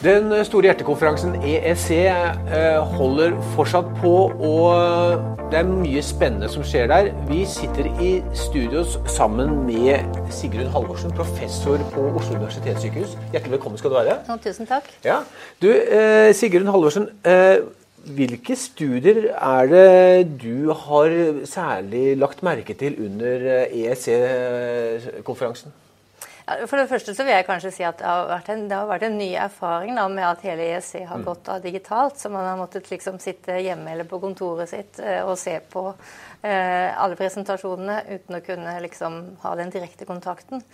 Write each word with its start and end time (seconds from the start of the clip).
Den 0.00 0.30
store 0.48 0.64
hjertekonferansen 0.64 1.34
EEC 1.44 1.90
eh, 1.92 2.78
holder 2.96 3.34
fortsatt 3.52 3.84
på, 4.00 4.32
og 4.32 5.20
det 5.52 5.58
er 5.58 5.66
mye 5.68 6.00
spennende 6.00 6.48
som 6.48 6.64
skjer 6.64 6.88
der. 6.88 7.10
Vi 7.28 7.44
sitter 7.44 7.84
i 8.00 8.24
studios 8.32 8.96
sammen 9.12 9.66
med 9.66 10.00
Sigrun 10.32 10.72
Halvorsen, 10.72 11.12
professor 11.12 11.76
på 11.92 12.06
Oslo 12.16 12.38
universitetssykehus. 12.38 13.12
Hjertelig 13.34 13.58
velkommen 13.58 13.76
skal 13.82 13.92
du 13.92 13.98
være. 13.98 14.14
Ja, 14.24 14.38
tusen 14.40 14.64
takk. 14.70 14.88
Ja. 15.04 15.18
Du, 15.60 15.68
eh, 15.68 16.32
Sigrun 16.32 16.72
Halvorsen. 16.72 17.12
Eh, 17.20 17.60
hvilke 18.16 18.56
studier 18.56 19.36
er 19.36 19.68
det 19.68 20.40
du 20.40 20.72
har 20.72 21.12
særlig 21.44 22.16
lagt 22.16 22.40
merke 22.42 22.72
til 22.72 22.96
under 23.04 23.68
EEC-konferansen? 23.68 25.76
For 26.66 26.80
det 26.80 26.88
første 26.90 27.14
så 27.14 27.24
vil 27.26 27.34
jeg 27.34 27.46
kanskje 27.46 27.72
si 27.74 27.84
at 27.86 27.98
det 28.00 28.06
har 28.08 28.28
vært 28.30 28.48
en, 28.52 28.62
har 28.72 28.88
vært 28.88 29.06
en 29.06 29.18
ny 29.18 29.28
erfaring 29.38 29.98
da, 29.98 30.06
med 30.10 30.26
at 30.26 30.44
hele 30.46 30.66
EEC 30.72 31.04
har 31.08 31.20
mm. 31.20 31.26
gått 31.26 31.50
av 31.52 31.60
digitalt. 31.64 32.16
Så 32.20 32.30
man 32.32 32.46
har 32.48 32.58
måttet 32.60 32.90
liksom 32.90 33.20
sitte 33.22 33.58
hjemme 33.60 33.92
eller 33.94 34.08
på 34.08 34.20
kontoret 34.22 34.70
sitt 34.72 35.02
eh, 35.02 35.20
og 35.24 35.36
se 35.40 35.58
på 35.72 35.84
eh, 35.90 36.88
alle 36.90 37.18
presentasjonene 37.20 38.00
uten 38.10 38.40
å 38.40 38.42
kunne 38.46 38.78
liksom 38.86 39.20
ha 39.44 39.54
den 39.60 39.70
direkte 39.74 40.08
kontakten. 40.08 40.64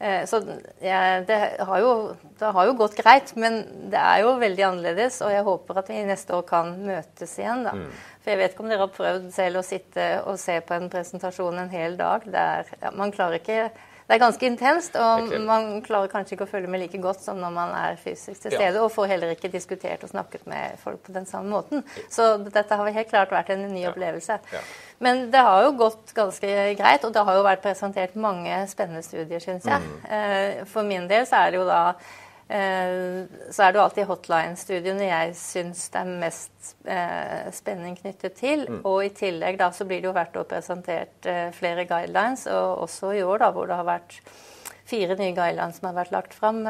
Eh, 0.00 0.24
så 0.26 0.40
ja, 0.80 1.20
det, 1.20 1.38
har 1.60 1.80
jo, 1.82 1.92
det, 2.38 2.52
har 2.56 2.66
jo, 2.70 2.76
gått 2.78 2.96
greit, 2.96 3.34
men 3.36 3.60
det 3.92 4.00
er 4.00 4.22
jo 4.24 4.32
veldig 4.40 4.64
annerledes. 4.70 5.20
Og 5.26 5.34
jeg 5.34 5.44
håper 5.44 5.82
at 5.82 5.92
vi 5.92 6.00
neste 6.08 6.38
år 6.38 6.46
kan 6.48 6.72
møtes 6.86 7.36
igjen. 7.38 7.66
da. 7.68 7.76
Mm. 7.76 7.86
For 8.20 8.32
jeg 8.32 8.40
vet 8.40 8.54
ikke 8.54 8.64
om 8.64 8.72
dere 8.72 8.86
har 8.86 8.96
prøvd 8.96 9.28
selv 9.36 9.60
å 9.60 9.66
sitte 9.66 10.08
og 10.24 10.40
se 10.40 10.56
på 10.64 10.76
en 10.76 10.88
presentasjon 10.92 11.60
en 11.60 11.72
hel 11.72 12.00
dag. 12.00 12.24
Der, 12.32 12.72
ja, 12.80 12.94
man 12.96 13.12
klarer 13.12 13.42
ikke 13.42 13.68
det 14.10 14.16
er 14.16 14.22
ganske 14.24 14.46
intenst, 14.48 14.96
og 14.98 15.28
man 15.46 15.76
klarer 15.86 16.10
kanskje 16.10 16.34
ikke 16.34 16.48
å 16.48 16.50
følge 16.50 16.70
med 16.72 16.80
like 16.82 16.98
godt 16.98 17.20
som 17.22 17.36
når 17.38 17.52
man 17.54 17.74
er 17.78 17.98
fysisk 18.00 18.42
til 18.42 18.56
stede, 18.56 18.72
ja. 18.74 18.82
og 18.82 18.90
får 18.90 19.06
heller 19.12 19.36
ikke 19.36 19.52
diskutert 19.52 20.02
og 20.02 20.10
snakket 20.10 20.48
med 20.50 20.80
folk 20.82 21.04
på 21.06 21.14
den 21.14 21.28
samme 21.30 21.52
måten. 21.52 21.84
Så 22.10 22.32
dette 22.42 22.78
har 22.80 22.90
helt 22.96 23.12
klart 23.12 23.30
vært 23.30 23.52
en 23.54 23.68
ny 23.70 23.84
opplevelse. 23.86 24.40
Ja. 24.50 24.62
Men 24.98 25.28
det 25.30 25.44
har 25.46 25.62
jo 25.62 25.76
gått 25.78 26.10
ganske 26.16 26.50
greit, 26.80 27.06
og 27.06 27.14
det 27.14 27.22
har 27.28 27.38
jo 27.38 27.46
vært 27.46 27.62
presentert 27.62 28.18
mange 28.18 28.58
spennende 28.72 29.04
studier, 29.06 29.38
syns 29.46 29.70
jeg. 29.70 29.78
Mm. 29.78 30.10
Eh, 30.18 30.66
for 30.74 30.90
min 30.90 31.06
del 31.12 31.22
så 31.30 31.44
er 31.44 31.54
det 31.54 31.62
jo 31.62 31.70
da 31.70 31.84
så 32.50 33.62
er 33.62 33.70
det 33.70 33.78
jo 33.78 33.82
alltid 33.84 34.08
hotline-studiene 34.08 35.06
jeg 35.06 35.34
syns 35.38 35.84
det 35.94 36.00
er 36.00 36.08
mest 36.18 36.70
eh, 36.82 37.46
spenning 37.54 37.94
knyttet 38.00 38.34
til. 38.40 38.64
Mm. 38.66 38.80
Og 38.90 39.04
i 39.06 39.12
tillegg 39.14 39.60
da 39.60 39.68
så 39.74 39.86
blir 39.86 40.02
det 40.02 40.10
jo 40.10 40.14
hvert 40.16 40.38
år 40.40 40.48
presentert 40.50 41.28
eh, 41.30 41.52
flere 41.54 41.84
guidelines, 41.86 42.48
og 42.50 42.82
også 42.88 43.12
i 43.14 43.22
år 43.22 43.44
da 43.44 43.52
hvor 43.54 43.70
det 43.70 43.78
har 43.78 43.86
vært 43.86 44.18
fire 44.90 45.14
nye 45.20 45.36
guidelines 45.36 45.78
som 45.78 45.92
har 45.92 46.00
vært 46.00 46.16
lagt 46.16 46.34
fram. 46.34 46.64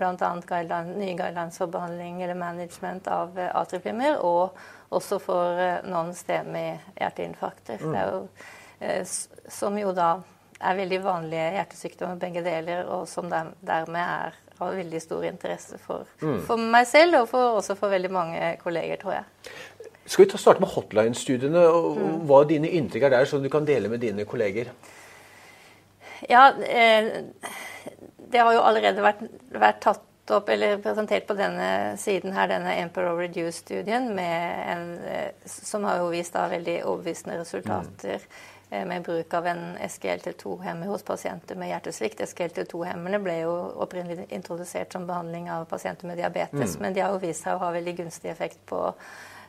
Bl.a. 0.00 0.32
Guideline, 0.48 0.96
nye 0.96 1.18
guidelines 1.18 1.60
for 1.60 1.68
behandling 1.76 2.22
eller 2.24 2.38
management 2.38 3.12
av 3.12 3.36
atrieflimmer, 3.36 4.22
og 4.24 4.56
også 4.96 5.20
for 5.20 5.60
non-stemi 5.84 6.70
hjerteinfarkter. 6.96 7.84
Mm. 7.84 8.00
Jo, 8.00 9.04
som 9.52 9.76
jo 9.76 9.92
da 9.92 10.14
er 10.64 10.80
veldig 10.80 11.04
vanlige 11.04 11.50
hjertesykdommer 11.58 12.16
begge 12.24 12.40
deler, 12.46 12.88
og 12.88 13.04
som 13.10 13.28
dermed 13.28 14.00
er 14.00 14.44
har 14.58 14.76
veldig 14.78 15.00
stor 15.02 15.24
interesse 15.28 15.78
for, 15.82 16.08
mm. 16.22 16.40
for 16.46 16.60
meg 16.74 16.86
selv, 16.90 17.22
og 17.22 17.30
for, 17.30 17.58
også 17.60 17.76
for 17.78 17.92
veldig 17.94 18.10
mange 18.12 18.52
kolleger, 18.62 19.00
tror 19.00 19.18
jeg. 19.18 19.54
Skal 20.08 20.24
vi 20.24 20.30
ta 20.32 20.40
starte 20.40 20.64
med 20.64 20.72
hotline-studiene, 20.72 21.64
og 21.68 21.98
mm. 21.98 22.18
hva 22.28 22.42
dine 22.48 22.70
inntrykk 22.78 23.08
er 23.08 23.16
der, 23.18 23.30
som 23.30 23.44
du 23.44 23.50
kan 23.52 23.66
dele 23.68 23.90
med 23.92 24.02
dine 24.04 24.26
kolleger? 24.28 24.72
Ja, 26.28 26.48
eh, 26.64 27.24
det 28.32 28.42
har 28.42 28.52
jo 28.56 28.66
allerede 28.66 29.04
vært, 29.04 29.24
vært, 29.54 29.82
tatt 29.84 30.04
opp 30.34 30.50
eller 30.52 30.80
presentert 30.84 31.24
på 31.28 31.36
denne 31.38 31.94
siden 32.00 32.34
her, 32.36 32.50
denne 32.50 32.74
Emperor 32.82 33.16
Reduce-studien, 33.20 34.10
eh, 34.20 35.30
som 35.48 35.86
har 35.88 36.02
jo 36.02 36.10
vist 36.12 36.34
da 36.36 36.48
veldig 36.50 36.82
overbevisende 36.84 37.40
resultater. 37.40 38.24
Mm 38.24 38.56
med 38.70 39.02
bruk 39.02 39.34
av 39.34 39.46
en 39.46 39.62
SGLT2-hemmer 39.80 40.90
hos 40.90 41.02
pasienter 41.02 41.56
med 41.56 41.70
hjertesvikt. 41.70 42.20
SGLT2-hemmerne 42.20 43.20
ble 43.24 43.38
jo 43.40 43.54
opprinnelig 43.80 44.26
introdusert 44.34 44.92
som 44.92 45.06
behandling 45.08 45.48
av 45.52 45.64
pasienter 45.70 46.10
med 46.10 46.20
diabetes, 46.20 46.76
mm. 46.76 46.82
men 46.82 46.96
de 46.96 47.00
har 47.04 47.16
jo 47.16 47.22
vist 47.22 47.46
seg 47.46 47.56
å 47.56 47.62
ha 47.62 47.72
veldig 47.72 47.96
gunstig 48.02 48.28
effekt 48.28 48.60
på, 48.68 48.82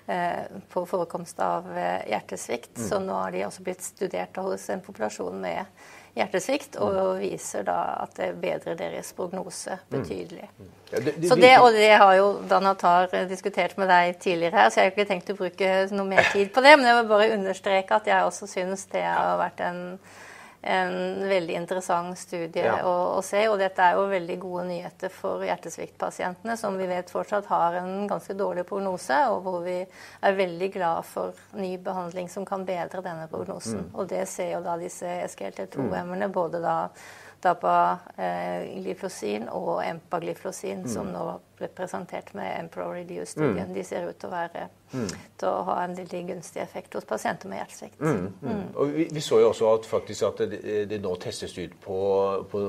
eh, 0.08 0.46
på 0.72 0.86
forekomst 0.88 1.40
av 1.44 1.68
eh, 1.76 2.08
hjertesvikt. 2.14 2.78
Mm. 2.78 2.86
Så 2.88 3.02
nå 3.04 3.18
har 3.20 3.36
de 3.36 3.44
også 3.50 3.66
blitt 3.68 3.84
studert 3.84 4.40
hos 4.40 4.70
en 4.72 4.86
populasjon 4.86 5.42
med 5.44 5.66
hjertesvikt, 6.18 6.78
og 6.82 7.20
viser 7.22 7.66
da 7.68 7.78
at 8.04 8.16
det 8.18 8.30
bedrer 8.42 8.78
deres 8.80 9.12
prognose 9.18 9.78
mm. 9.78 9.90
betydelig. 9.94 10.50
Mm. 10.58 10.72
Ja, 10.90 11.02
det, 11.06 11.14
det, 11.22 11.30
så 11.30 11.38
det, 11.38 11.52
og 11.62 11.74
det 11.76 11.92
har 12.02 12.14
jo 12.18 12.30
Danatar 12.50 13.12
diskutert 13.30 13.78
med 13.78 13.92
deg 13.92 14.16
tidligere 14.22 14.58
her, 14.58 14.72
så 14.72 14.82
jeg 14.82 14.90
har 14.90 14.96
ikke 14.96 15.10
tenkt 15.12 15.30
å 15.34 15.38
bruke 15.38 15.76
noe 15.94 16.08
mer 16.10 16.32
tid 16.34 16.50
på 16.56 16.64
det. 16.66 16.74
Men 16.80 16.90
jeg 16.90 16.98
vil 17.00 17.12
bare 17.12 17.30
understreke 17.36 18.00
at 18.00 18.10
jeg 18.10 18.26
også 18.26 18.50
syns 18.50 18.88
det 18.94 19.06
har 19.06 19.38
vært 19.42 19.62
en 19.68 19.84
en 20.62 21.30
veldig 21.30 21.54
interessant 21.56 22.18
studie 22.20 22.66
ja. 22.66 22.82
å, 22.84 22.94
å, 23.16 23.22
se. 23.24 23.46
Og 23.48 23.58
dette 23.62 23.84
er 23.84 23.96
jo 23.96 24.10
veldig 24.12 24.36
gode 24.42 24.66
nyheter 24.68 25.14
for 25.14 25.44
hjertesviktpasientene, 25.48 26.58
som 26.60 26.76
vi 26.80 26.88
vet 26.90 27.12
fortsatt 27.12 27.48
har 27.52 27.80
en 27.80 28.04
ganske 28.10 28.36
dårlig 28.36 28.66
prognose, 28.68 29.22
og 29.32 29.42
hvor 29.46 29.64
vi 29.64 29.78
er 29.80 30.38
veldig 30.42 30.72
glad 30.76 31.08
for 31.08 31.38
ny 31.56 31.78
behandling 31.84 32.28
som 32.32 32.48
kan 32.48 32.68
bedre 32.68 33.06
denne 33.06 33.30
prognosen. 33.32 33.88
Mm. 33.88 33.96
Og 33.96 34.12
det 34.12 34.26
ser 34.32 34.54
jo 34.58 34.62
da 34.68 34.76
disse 34.82 35.08
SGLT2-hemmerne, 35.30 36.28
mm. 36.28 36.36
både 36.36 36.64
da 36.64 36.78
Dapagliflosin 37.44 39.44
eh, 39.48 39.56
og 39.56 39.86
empagliflosin, 39.86 40.84
mm. 40.84 40.90
som 40.92 41.08
nå 41.14 41.40
ble 41.60 41.68
presentert 41.76 42.34
med 42.36 42.60
Emperor 42.60 42.94
Reduce-studien. 42.96 43.70
Mm. 43.70 43.76
De 43.76 43.84
ser 43.84 44.08
ut 44.08 44.18
til 44.20 44.30
å 44.30 44.32
være 44.32 44.68
mm. 44.92 45.08
til 45.40 45.48
å 45.50 45.64
ha 45.68 45.76
en 45.84 45.96
veldig 45.98 46.22
gunstig 46.30 46.62
effekt 46.64 46.96
hos 46.96 47.08
pasienter 47.08 47.52
med 47.52 47.62
hjertesvikt. 47.62 48.00
Mm. 48.00 48.28
Mm. 48.42 48.62
Og 48.76 48.94
vi, 48.96 49.08
vi, 49.12 49.24
så 49.24 49.42
jo 49.44 49.50
også 49.52 49.72
at, 49.74 49.88
faktisk 49.90 50.28
at 50.30 50.44
det, 50.52 50.60
det 50.92 51.00
nå 51.04 51.14
testes 51.22 51.56
ut 51.60 51.76
på, 51.84 52.00
på 52.52 52.62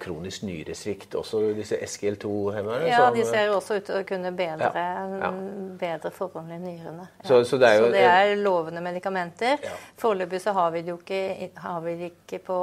kronisk 0.00 0.46
nyresvikt, 0.48 1.16
også 1.20 1.42
disse 1.56 1.78
SGL2-hemmerne? 1.84 2.88
Ja, 2.88 3.08
de 3.14 3.24
ser 3.28 3.52
også 3.54 3.80
ut 3.80 3.88
til 3.88 4.00
å 4.00 4.04
kunne 4.08 4.32
bedre, 4.36 4.72
ja. 4.72 5.06
Ja. 5.20 5.32
bedre 5.80 6.12
forholdene 6.14 6.60
i 6.60 6.64
nyrene. 6.64 7.08
Ja. 7.22 7.28
Så, 7.28 7.42
så, 7.48 7.60
det 7.60 7.76
jo, 7.78 7.88
så 7.88 7.94
det 7.96 8.04
er 8.08 8.34
lovende 8.40 8.84
medikamenter. 8.84 9.64
Foreløpig 10.00 10.42
så 10.44 10.56
har 10.56 10.74
vi 10.74 10.84
det 10.84 10.92
jo 10.92 11.00
ikke, 11.00 11.50
har 11.64 11.80
vi 11.84 11.96
det 12.00 12.12
ikke 12.14 12.42
på 12.44 12.60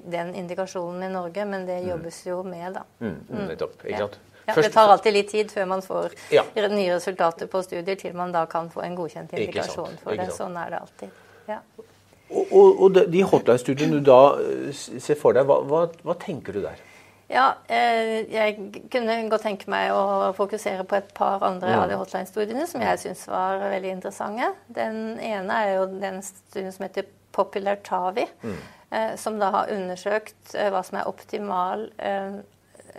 den 0.00 0.34
indikasjonen 0.34 1.02
i 1.06 1.12
Norge, 1.12 1.44
men 1.48 1.66
det 1.68 1.80
mm. 1.82 1.88
jobbes 1.88 2.20
jo 2.26 2.42
med, 2.46 2.68
da. 2.78 2.84
Mm, 3.00 3.16
mm, 3.28 3.48
nettopp, 3.52 3.80
ikke 3.84 4.04
sant? 4.04 4.20
Ja, 4.46 4.54
det 4.58 4.72
tar 4.74 4.90
alltid 4.90 5.14
litt 5.14 5.28
tid 5.30 5.50
før 5.54 5.68
man 5.70 5.82
får 5.84 6.14
ja. 6.34 6.42
nye 6.56 6.96
resultater 6.96 7.46
på 7.50 7.62
studier, 7.62 7.98
til 7.98 8.16
man 8.18 8.32
da 8.34 8.42
kan 8.50 8.70
få 8.72 8.82
en 8.82 8.96
godkjent 8.98 9.34
indikasjon 9.36 10.00
for 10.02 10.18
det. 10.18 10.32
Sånn 10.34 10.56
er 10.58 10.72
det 10.74 10.80
alltid. 10.82 11.20
Ja. 11.46 11.60
Og, 12.32 12.48
og, 12.48 12.80
og, 12.80 12.98
de 13.12 13.22
hotline-studiene 13.28 14.00
du 14.00 14.08
da 14.08 14.22
eh, 14.40 14.72
ser 14.74 15.18
for 15.20 15.36
deg, 15.36 15.46
hva, 15.46 15.60
hva, 15.68 15.84
hva 16.02 16.16
tenker 16.18 16.56
du 16.56 16.62
der? 16.64 16.80
Ja, 17.32 17.46
eh, 17.70 18.26
jeg 18.28 18.56
kunne 18.92 19.16
godt 19.32 19.46
tenke 19.46 19.70
meg 19.72 19.92
å 19.94 20.32
fokusere 20.36 20.84
på 20.88 20.98
et 20.98 21.12
par 21.16 21.44
andre 21.46 21.76
av 21.78 21.86
de 21.88 21.96
hotline-studiene 22.00 22.66
som 22.68 22.82
jeg 22.84 23.00
syns 23.04 23.24
var 23.30 23.62
veldig 23.72 23.94
interessante. 23.94 24.50
Den 24.68 25.20
ene 25.22 25.60
er 25.64 25.74
jo 25.78 25.86
den 25.92 26.20
studien 26.26 26.74
som 26.74 26.84
heter 26.84 27.08
Popular 27.32 27.80
Tavi. 27.84 28.26
Mm. 28.42 28.58
Eh, 28.92 29.16
som 29.16 29.38
da 29.38 29.48
har 29.50 29.70
undersøkt 29.72 30.54
eh, 30.54 30.68
hva 30.68 30.82
som 30.84 30.98
er 31.00 31.08
optimal 31.08 31.86
eh, 31.96 32.34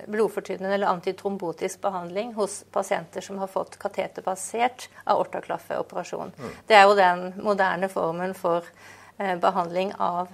blodfortynnende 0.10 0.74
eller 0.74 0.90
antitrombotisk 0.90 1.84
behandling 1.84 2.32
hos 2.34 2.64
pasienter 2.74 3.22
som 3.22 3.38
har 3.38 3.52
fått 3.52 3.78
kateterbasert 3.78 4.88
aortaklaffeoperasjon. 5.04 6.34
Mm. 6.34 6.56
Det 6.68 6.80
er 6.80 6.88
jo 6.90 6.96
den 6.98 7.22
moderne 7.38 7.90
formen 7.94 8.34
for 8.34 8.66
behandling 9.14 9.92
av 10.02 10.32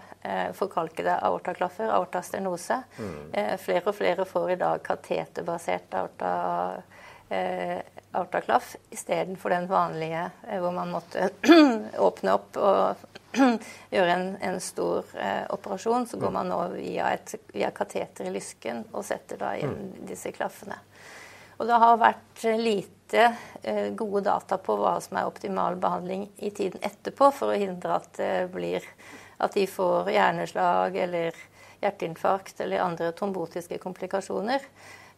forkalkede 0.55 1.17
aortaklaffer, 1.27 1.89
aortastenose. 1.91 2.77
Mm. 2.95 3.57
flere 3.59 3.91
og 3.91 3.97
flere 3.97 4.25
får 4.25 4.53
i 4.53 4.57
dag 4.61 4.79
kateterbasert 4.87 5.97
aorta, 5.99 6.31
aortaklaff 8.11 8.75
istedenfor 8.89 9.49
den 9.53 9.67
vanlige 9.69 10.29
hvor 10.41 10.73
man 10.73 10.91
måtte 10.91 11.29
åpne 12.07 12.33
opp 12.33 12.57
og 12.57 13.03
gjøre 13.95 14.13
en, 14.15 14.29
en 14.41 14.59
stor 14.63 15.05
eh, 15.13 15.45
operasjon, 15.53 16.07
så 16.09 16.17
går 16.17 16.33
man 16.33 16.49
nå 16.49 16.59
via, 16.73 17.11
et, 17.13 17.35
via 17.53 17.69
kateter 17.75 18.25
i 18.25 18.33
lysken 18.33 18.81
og 18.89 19.05
setter 19.05 19.37
da 19.41 19.53
inn 19.59 19.75
mm. 19.75 20.07
disse 20.09 20.33
klaffene. 20.33 20.79
Og 21.59 21.67
det 21.69 21.77
har 21.83 21.99
vært 22.01 22.45
lite 22.57 23.27
eh, 23.61 23.91
gode 23.93 24.23
data 24.25 24.57
på 24.57 24.79
hva 24.79 24.95
som 25.03 25.19
er 25.19 25.29
optimal 25.29 25.77
behandling 25.77 26.25
i 26.37 26.49
tiden 26.55 26.81
etterpå, 26.81 27.29
for 27.35 27.53
å 27.53 27.59
hindre 27.59 27.99
at, 27.99 28.21
blir, 28.49 28.85
at 29.37 29.53
de 29.53 29.67
får 29.69 30.09
hjerneslag 30.15 30.97
eller 31.05 31.37
hjerteinfarkt 31.83 32.63
eller 32.63 32.81
andre 32.83 33.11
trombotiske 33.15 33.77
komplikasjoner. 33.83 34.65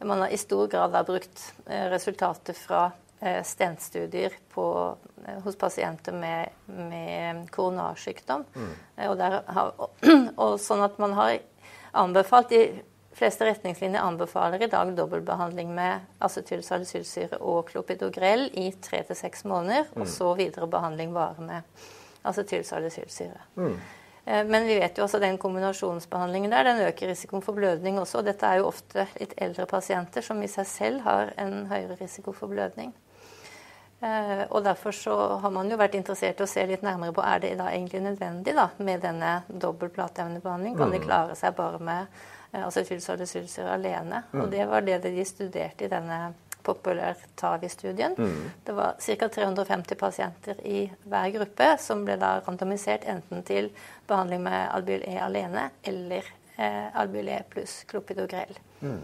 Man 0.03 0.23
har 0.23 0.33
i 0.33 0.37
stor 0.37 0.67
grad 0.67 0.95
brukt 1.05 1.43
resultatet 1.65 2.57
fra 2.57 2.89
Eh, 3.23 3.43
stentstudier 3.43 4.33
på, 4.53 4.95
eh, 5.27 5.41
hos 5.43 5.55
pasienter 5.55 6.11
med, 6.11 6.49
med 6.65 7.51
koronarsykdom. 7.51 8.45
Mm. 8.55 8.71
Eh, 8.95 9.11
og, 9.11 9.19
har, 9.21 9.73
og, 10.41 10.55
sånn 10.59 10.81
at 10.81 10.97
man 10.97 11.13
har 11.13 11.35
anbefalt 12.01 12.49
De 12.49 12.63
fleste 13.13 13.45
retningslinjer 13.45 14.01
anbefaler 14.01 14.63
i 14.65 14.71
dag 14.71 14.95
dobbeltbehandling 14.97 15.69
med 15.75 16.07
acetylsalicylsyre 16.23 17.37
og 17.45 17.67
klopidogrel 17.69 18.47
i 18.57 18.71
tre 18.81 19.03
til 19.05 19.19
seks 19.19 19.43
måneder, 19.45 19.91
og 19.99 20.07
så 20.09 20.31
videre 20.39 20.65
behandling 20.71 21.13
bare 21.13 21.45
med 21.45 21.83
acetylsalicylsyre. 22.25 23.43
Mm. 23.59 23.75
Eh, 24.25 24.45
men 24.45 24.67
vi 24.67 24.79
vet 24.79 24.97
jo 24.97 25.05
også 25.05 25.19
den 25.21 25.37
kombinasjonsbehandlingen 25.41 26.51
der, 26.53 26.63
den 26.63 26.83
øker 26.87 27.09
risikoen 27.11 27.41
for 27.41 27.57
blødning 27.57 27.99
også. 27.99 28.21
og 28.21 28.25
Dette 28.29 28.45
er 28.45 28.61
jo 28.61 28.67
ofte 28.69 29.07
litt 29.19 29.33
eldre 29.37 29.65
pasienter 29.65 30.25
som 30.25 30.41
i 30.41 30.49
seg 30.51 30.67
selv 30.69 31.07
har 31.07 31.33
en 31.41 31.65
høyere 31.71 31.97
risiko 32.01 32.35
for 32.35 32.51
blødning. 32.51 32.93
Eh, 34.01 34.43
og 34.49 34.63
Derfor 34.63 34.91
så 34.91 35.15
har 35.41 35.53
man 35.53 35.69
jo 35.69 35.77
vært 35.77 35.95
interessert 35.97 36.39
i 36.41 36.45
å 36.45 36.49
se 36.49 36.65
litt 36.65 36.85
nærmere 36.85 37.13
på 37.13 37.25
er 37.25 37.41
det 37.43 37.55
da 37.59 37.69
egentlig 37.69 38.01
nødvendig 38.01 38.55
da, 38.57 38.69
med 38.77 39.01
denne 39.05 39.41
dobbel 39.47 39.89
plateevnebehandling. 39.93 40.77
Kan 40.77 40.93
de 40.93 41.01
mm. 41.01 41.05
klare 41.05 41.35
seg 41.37 41.57
bare 41.57 41.81
med 41.81 42.07
eh, 42.53 42.63
acetylsalicylsyre 42.65 43.75
alene? 43.75 44.23
Mm. 44.31 44.41
Og 44.41 44.49
det 44.53 44.65
var 44.69 44.85
det 44.85 45.03
de 45.05 45.25
studerte 45.25 45.85
i 45.85 45.91
denne 45.91 46.23
Popular-TAVI-studien. 46.63 48.15
Mm. 48.17 48.51
Det 48.63 48.75
var 48.77 48.95
ca. 48.99 49.29
350 49.29 49.95
pasienter 49.95 50.67
i 50.67 50.83
hver 51.03 51.29
gruppe 51.37 51.71
som 51.79 52.05
ble 52.05 52.17
da 52.21 52.37
randomisert 52.45 53.07
enten 53.09 53.43
til 53.47 53.71
behandling 54.07 54.43
med 54.45 54.67
Albyl 54.73 55.05
E 55.07 55.17
alene 55.21 55.69
eller 55.83 56.27
eh, 56.57 56.87
Albyl 57.01 57.29
E 57.29 57.41
pluss 57.49 57.81
klopidogrel. 57.89 58.53
Mm. 58.81 59.01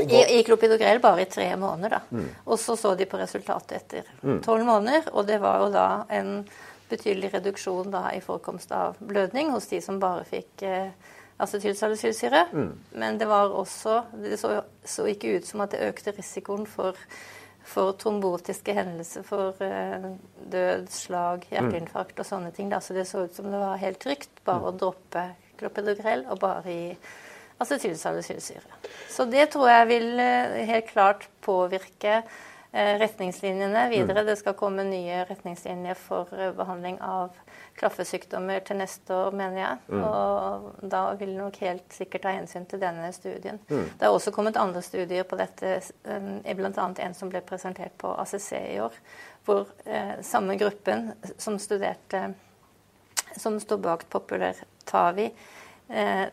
I, 0.00 0.38
I 0.38 0.42
klopidogrel 0.42 0.98
bare 1.00 1.22
i 1.22 1.30
tre 1.30 1.56
måneder, 1.56 1.98
da. 1.98 2.00
Mm. 2.10 2.30
Og 2.44 2.58
så 2.58 2.76
så 2.76 2.94
de 2.98 3.06
på 3.06 3.18
resultatet 3.18 3.76
etter 3.78 4.08
mm. 4.22 4.40
tolv 4.42 4.66
måneder, 4.66 5.06
og 5.12 5.26
det 5.26 5.38
var 5.42 5.60
jo 5.62 5.68
da 5.74 5.88
en 6.10 6.40
betydelig 6.90 7.30
reduksjon 7.34 7.92
da 7.94 8.08
i 8.12 8.22
forekomst 8.22 8.72
av 8.74 8.98
blødning 8.98 9.52
hos 9.54 9.70
de 9.70 9.80
som 9.82 10.00
bare 10.02 10.26
fikk 10.28 10.64
eh, 10.66 10.90
acetylsalicylsyre. 11.38 12.46
Mm. 12.52 12.72
Men 12.90 13.18
det 13.18 13.28
var 13.28 13.50
også 13.50 14.02
Det 14.12 14.38
så, 14.38 14.62
så, 14.84 15.06
ikke 15.06 15.36
ut 15.36 15.46
som 15.46 15.64
at 15.64 15.74
det 15.74 15.88
økte 15.88 16.14
risikoen 16.14 16.66
for, 16.66 16.98
for 17.64 17.92
trombotiske 17.98 18.74
hendelser, 18.76 19.22
for 19.26 19.58
uh, 19.60 20.10
død, 20.52 20.88
slag, 20.90 21.46
hjerteinfarkt 21.50 22.20
og 22.20 22.28
sånne 22.28 22.52
ting. 22.54 22.70
Da. 22.70 22.80
Så 22.80 22.94
det 22.94 23.06
så 23.10 23.26
ut 23.26 23.34
som 23.34 23.50
det 23.50 23.60
var 23.60 23.82
helt 23.82 24.00
trygt 24.02 24.44
bare 24.44 24.62
mm. 24.62 24.70
å 24.70 24.74
droppe 24.78 25.28
klopidogrel 25.58 26.26
og 26.30 26.40
bare 26.42 26.64
gi 26.66 26.96
acetylsalicylsyre. 27.62 28.82
Så 29.10 29.26
det 29.30 29.48
tror 29.54 29.70
jeg 29.70 29.90
vil 29.90 30.10
uh, 30.18 30.58
helt 30.70 30.90
klart 30.90 31.28
påvirke 31.42 32.20
uh, 32.22 32.94
retningslinjene 33.02 33.88
videre. 33.90 34.22
Mm. 34.22 34.30
Det 34.30 34.38
skal 34.38 34.58
komme 34.58 34.86
nye 34.86 35.24
retningslinjer 35.28 35.98
for 35.98 36.30
behandling 36.58 37.00
av 37.02 37.34
klaffesykdommer 37.78 38.62
til 38.66 38.78
neste 38.78 39.14
år, 39.14 39.34
mener 39.34 39.58
jeg. 39.58 39.78
Mm. 39.88 40.02
Og 40.06 40.88
da 40.92 41.02
vil 41.18 41.32
det 41.32 41.40
nok 41.40 41.58
helt 41.64 41.96
sikkert 41.96 42.26
ta 42.26 42.34
hensyn 42.36 42.68
til 42.70 42.82
denne 42.82 43.10
studien. 43.12 43.58
Mm. 43.68 43.84
Det 43.98 44.06
har 44.06 44.14
også 44.14 44.32
kommet 44.34 44.58
andre 44.60 44.82
studier 44.82 45.26
på 45.28 45.38
dette, 45.40 45.76
um, 46.06 46.30
bl.a. 46.44 46.88
en 47.06 47.18
som 47.18 47.32
ble 47.32 47.42
presentert 47.46 47.96
på 47.98 48.14
ACC 48.22 48.52
i 48.60 48.78
år, 48.84 48.96
hvor 49.44 49.66
eh, 49.84 50.16
samme 50.24 50.56
gruppen 50.60 51.10
som 51.36 51.58
studerte 51.60 52.28
som 53.36 53.58
står 53.60 53.80
bak 53.82 54.06
Populær-Tavi, 54.08 55.30
eh, 55.88 56.24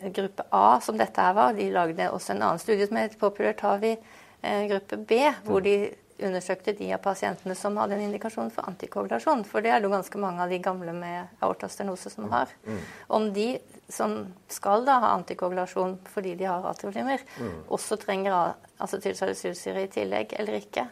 gruppe 0.00 0.42
A, 0.50 0.80
som 0.80 0.96
dette 0.98 1.20
her 1.20 1.34
var, 1.36 1.52
de 1.52 1.70
lagde 1.70 2.08
også 2.10 2.32
en 2.32 2.42
annen 2.42 2.62
studie 2.62 2.86
som 2.88 2.96
het 2.96 3.18
Popular 3.20 3.52
Tavi 3.58 3.92
eh, 3.92 4.66
gruppe 4.70 4.96
B, 4.96 5.20
hvor 5.44 5.60
mm. 5.60 5.64
de 5.64 5.74
undersøkte 6.26 6.74
de 6.78 6.92
av 6.94 7.00
pasientene 7.04 7.54
som 7.58 7.76
hadde 7.80 7.96
en 7.96 8.04
indikasjon 8.06 8.52
for 8.54 8.68
antikoagulasjon. 8.70 9.44
For 9.48 9.64
det 9.64 9.72
er 9.72 9.80
det 9.80 9.88
jo 9.88 9.94
ganske 9.94 10.20
mange 10.22 10.44
av 10.44 10.52
de 10.52 10.60
gamle 10.62 10.94
med 10.96 11.42
aortastenose 11.44 12.12
som 12.12 12.30
har. 12.32 12.52
Mm. 12.66 12.78
Om 13.18 13.28
de 13.36 13.48
som 13.90 14.16
skal 14.52 14.86
da 14.86 15.00
ha 15.04 15.12
antikoagulasjon 15.18 15.98
fordi 16.12 16.36
de 16.40 16.48
har 16.50 16.66
atrioflimmer, 16.70 17.24
mm. 17.40 17.58
også 17.76 17.98
trenger 18.00 18.54
acetylsalicylsyre 18.80 19.84
i 19.84 19.92
tillegg 19.92 20.34
eller 20.38 20.60
ikke. 20.60 20.86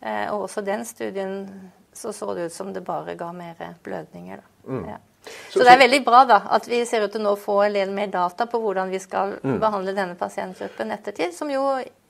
Eh, 0.00 0.26
og 0.32 0.46
også 0.46 0.64
den 0.64 0.86
studien 0.88 1.44
så 1.92 2.12
så 2.12 2.34
det 2.34 2.48
ut 2.48 2.52
som 2.52 2.72
det 2.72 2.84
bare 2.86 3.16
ga 3.18 3.32
mer 3.32 3.56
blødninger. 3.82 4.40
Da. 4.40 4.72
Mm. 4.72 4.84
Ja. 4.88 4.98
Så, 5.22 5.60
det 5.60 5.72
er 5.74 5.80
veldig 5.82 6.00
bra 6.04 6.22
da, 6.24 6.38
at 6.56 6.64
vi 6.68 6.80
ser 6.88 7.04
ut 7.04 7.12
til 7.12 7.22
nå 7.22 7.34
å 7.34 7.38
få 7.38 7.58
en 7.66 7.74
del 7.76 7.90
mer 7.92 8.08
data 8.12 8.46
på 8.48 8.60
hvordan 8.62 8.88
vi 8.92 9.00
skal 9.02 9.34
mm. 9.42 9.58
behandle 9.60 9.92
denne 9.96 10.16
pasientgruppen 10.18 10.94
ettertid, 10.94 11.34
som 11.36 11.50
jo 11.52 11.64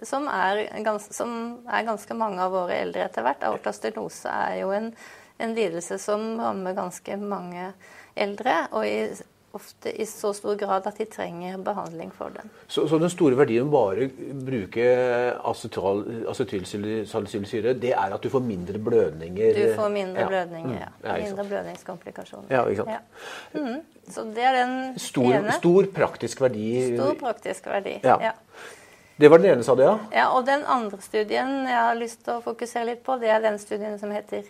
som 0.07 0.29
er, 0.31 0.63
gans, 0.85 1.09
som 1.17 1.33
er, 1.67 1.83
ganske 1.89 2.15
mange 2.17 2.41
av 2.45 2.55
våre 2.55 2.79
eldre 2.85 3.05
etter 3.05 3.27
hvert. 3.27 3.43
Aortastenose 3.49 4.31
er 4.31 4.61
jo 4.63 4.71
en, 4.77 4.93
en 5.43 5.57
lidelse 5.57 5.99
som 6.01 6.33
rammer 6.41 6.77
ganske 6.79 7.19
mange 7.21 7.73
eldre. 8.15 8.63
og 8.71 8.87
i 8.87 8.97
ofte 9.53 10.03
i 10.03 10.07
så 10.07 10.33
stor 10.37 10.55
grad 10.59 10.87
at 10.87 10.99
de 10.99 11.05
trenger 11.11 11.59
behandling 11.65 12.13
for 12.15 12.29
den. 12.35 12.51
Så, 12.69 12.89
så 12.89 12.99
den 13.03 13.11
store 13.11 13.37
verdien 13.39 13.65
med 13.67 13.73
bare 13.75 14.09
bruke 14.47 14.85
acetylsalicylsyre, 15.51 17.75
det 17.83 17.93
er 17.93 18.15
at 18.15 18.23
du 18.23 18.29
får 18.31 18.41
mindre 18.47 18.79
blødninger? 18.79 19.55
Du 19.57 19.75
får 19.79 19.89
mindre 19.95 20.21
ja. 20.21 20.29
blødninger, 20.29 20.79
ja. 20.79 20.89
Mm. 20.93 21.09
ja 21.09 21.13
mindre 21.25 21.45
blødningskomplikasjoner. 21.51 22.49
Ja, 22.51 22.67
ikke 22.71 22.83
sant. 22.85 22.91
Ja. 22.91 22.99
Mm. 23.61 23.81
Så 24.11 24.21
det 24.35 24.45
er 24.45 24.53
den 24.63 24.99
stor, 24.99 25.35
ene. 25.35 25.53
Stor 25.59 25.85
praktisk 25.95 26.41
verdi. 26.41 26.97
Stor 26.97 27.15
praktisk 27.21 27.67
verdi, 27.71 28.01
ja. 28.05 28.33
Det 29.21 29.29
var 29.29 29.37
den 29.37 29.51
ene, 29.53 29.65
sa 29.65 29.75
du, 29.77 29.83
ja? 29.85 29.99
Ja, 30.15 30.31
Og 30.33 30.47
den 30.47 30.63
andre 30.65 30.97
studien 31.05 31.49
jeg 31.69 31.77
har 31.77 31.95
lyst 31.99 32.23
til 32.25 32.33
å 32.39 32.43
fokusere 32.45 32.85
litt 32.89 33.03
på, 33.05 33.19
det 33.21 33.29
er 33.29 33.41
den 33.45 33.59
studien 33.61 33.99
som 34.01 34.11
heter 34.15 34.43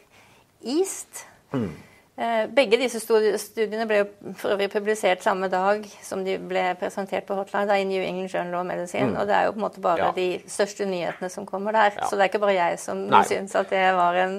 EAST. 0.62 1.24
Mm. 1.50 1.72
Eh, 2.20 2.46
begge 2.52 2.76
disse 2.76 3.00
studiene 3.00 3.86
ble 3.88 4.02
for 4.36 4.52
øvrig 4.52 4.66
publisert 4.74 5.22
samme 5.24 5.48
dag 5.48 5.86
som 6.04 6.20
de 6.26 6.34
ble 6.36 6.66
presentert 6.76 7.24
på 7.24 7.38
Hotline, 7.38 7.78
i 7.80 7.86
New 7.88 8.02
England 8.02 8.34
Journal 8.34 8.60
of 8.60 8.66
Medicine. 8.68 9.14
Mm. 9.14 9.16
Og 9.16 9.30
det 9.30 9.36
er 9.36 9.46
jo 9.46 9.54
på 9.54 9.60
en 9.60 9.64
måte 9.64 9.80
bare 9.80 10.10
ja. 10.10 10.10
de 10.16 10.26
største 10.44 10.84
nyhetene 10.84 11.30
som 11.32 11.46
kommer 11.48 11.72
der. 11.72 11.96
Ja. 11.96 12.10
Så 12.10 12.18
det 12.18 12.26
er 12.26 12.32
ikke 12.32 12.42
bare 12.42 12.58
jeg 12.58 12.82
som 12.82 13.06
syns 13.24 13.56
at 13.56 13.72
det, 13.72 13.80
en, 14.20 14.36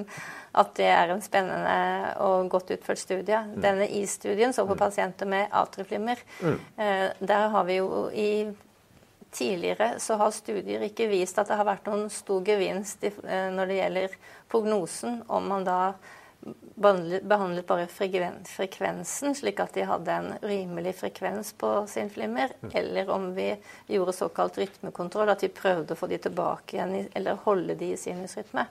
at 0.62 0.70
det 0.78 0.88
er 0.94 1.10
en 1.10 1.24
spennende 1.26 1.76
og 2.22 2.52
godt 2.54 2.70
utført 2.76 3.02
studie. 3.02 3.42
Mm. 3.50 3.58
Denne 3.66 3.90
I-studien 3.98 4.54
så 4.54 4.62
på 4.68 4.78
mm. 4.78 4.82
pasienter 4.84 5.32
med 5.34 5.50
atrieflimmer. 5.50 6.22
Mm. 6.38 6.60
Eh, 6.76 7.08
der 7.18 7.48
har 7.56 7.64
vi 7.66 7.80
jo 7.80 8.08
i 8.14 8.30
Tidligere 9.32 9.94
så 9.96 10.18
har 10.20 10.28
studier 10.36 10.82
ikke 10.84 11.06
vist 11.08 11.38
at 11.40 11.48
det 11.48 11.56
har 11.56 11.64
vært 11.64 11.86
noen 11.88 12.10
stor 12.12 12.42
gevinst 12.44 13.00
eh, 13.00 13.46
når 13.48 13.70
det 13.70 13.78
gjelder 13.78 14.16
prognosen, 14.52 15.22
om 15.32 15.46
man 15.48 15.64
da 15.64 15.78
behandlet 16.74 17.66
bare 17.66 17.86
frekvensen, 17.86 19.34
slik 19.34 19.60
at 19.62 19.74
de 19.74 19.86
hadde 19.86 20.12
en 20.12 20.32
rimelig 20.42 20.96
frekvens 20.98 21.52
på 21.58 21.70
sin 21.86 22.10
flimmer, 22.10 22.52
mm. 22.60 22.70
eller 22.74 23.10
om 23.10 23.30
vi 23.34 23.56
gjorde 23.86 24.12
såkalt 24.12 24.58
rytmekontroll, 24.58 25.30
at 25.30 25.42
vi 25.44 25.52
prøvde 25.54 25.94
å 25.94 26.00
få 26.00 26.10
de 26.10 26.18
tilbake 26.18 26.76
igjen, 26.76 27.08
eller 27.14 27.42
holde 27.46 27.78
de 27.78 27.92
i 27.94 28.00
sinusrytme. 28.00 28.66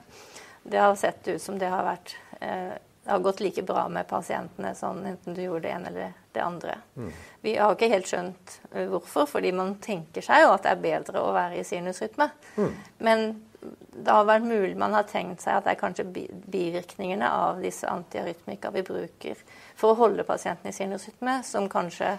Det 0.62 0.78
har 0.78 0.94
sett 0.96 1.28
ut 1.28 1.42
som 1.42 1.58
det 1.58 1.70
har 1.72 1.86
vært 1.86 2.16
eh, 2.40 2.74
har 3.04 3.18
gått 3.18 3.40
like 3.40 3.62
bra 3.62 3.88
med 3.88 4.06
pasientene 4.06 4.74
sånn 4.78 5.00
enten 5.06 5.34
du 5.34 5.42
gjorde 5.42 5.66
det 5.66 5.72
ene 5.74 5.88
eller 5.90 6.12
det 6.32 6.42
andre. 6.42 6.76
Mm. 6.94 7.08
Vi 7.40 7.54
har 7.58 7.74
ikke 7.74 7.90
helt 7.90 8.10
skjønt 8.10 8.58
eh, 8.70 8.86
hvorfor, 8.90 9.26
fordi 9.26 9.52
man 9.56 9.74
tenker 9.82 10.22
seg 10.22 10.44
jo 10.44 10.52
at 10.54 10.66
det 10.66 10.76
er 10.76 10.84
bedre 10.84 11.24
å 11.24 11.32
være 11.34 11.58
i 11.58 11.66
sinusrytme. 11.66 12.28
Mm. 12.56 12.76
Men 13.02 13.26
det 13.62 14.10
har 14.10 14.26
vært 14.26 14.46
mulig 14.46 14.76
man 14.78 14.94
har 14.96 15.06
tenkt 15.08 15.44
seg 15.44 15.58
at 15.58 15.66
det 15.66 15.74
er 15.74 15.80
kanskje 15.80 16.06
bivirkningene 16.50 17.28
av 17.30 17.60
disse 17.62 17.86
antiarytmika 17.88 18.72
vi 18.74 18.84
bruker 18.86 19.42
for 19.78 19.92
å 19.92 20.00
holde 20.00 20.26
pasienten 20.26 20.70
i 20.70 20.76
sinusrytme, 20.76 21.40
som 21.46 21.68
kanskje 21.70 22.16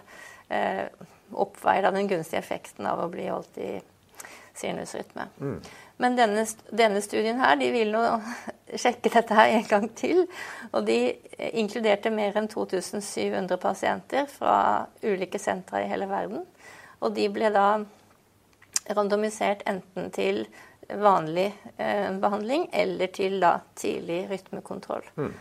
eh, 0.49 0.85
oppveier 1.33 1.91
den 1.91 2.07
gunstige 2.07 2.41
effekten 2.41 2.87
av 2.87 3.03
å 3.03 3.09
bli 3.11 3.27
holdt 3.29 3.59
i 3.61 3.71
sinusrytme. 4.55 5.27
Mm. 5.41 5.57
Men 5.97 6.15
denne, 6.17 6.45
denne, 6.71 7.01
studien 7.01 7.39
her, 7.41 7.55
de 7.59 7.69
vil 7.73 7.93
nå 7.93 8.01
sjekke 8.83 9.11
dette 9.13 9.37
her 9.37 9.55
en 9.57 9.67
gang 9.69 9.89
til. 9.97 10.25
Og 10.71 10.85
de 10.87 10.99
inkluderte 11.53 12.11
mer 12.13 12.37
enn 12.39 12.49
2700 12.51 13.59
pasienter 13.61 14.29
fra 14.31 14.55
ulike 15.03 15.41
sentra 15.41 15.83
i 15.83 15.89
hele 15.89 16.09
verden. 16.11 16.45
Og 17.03 17.13
de 17.17 17.27
ble 17.33 17.51
da 17.53 17.67
randomisert 18.93 19.63
enten 19.69 20.11
til 20.13 20.45
vanlig 20.89 21.49
eh, 21.77 22.11
behandling 22.19 22.69
eller 22.73 23.11
til 23.15 23.39
da 23.43 23.57
tidlig 23.79 24.25
rytmekontroll. 24.31 25.05
Mm. 25.15 25.33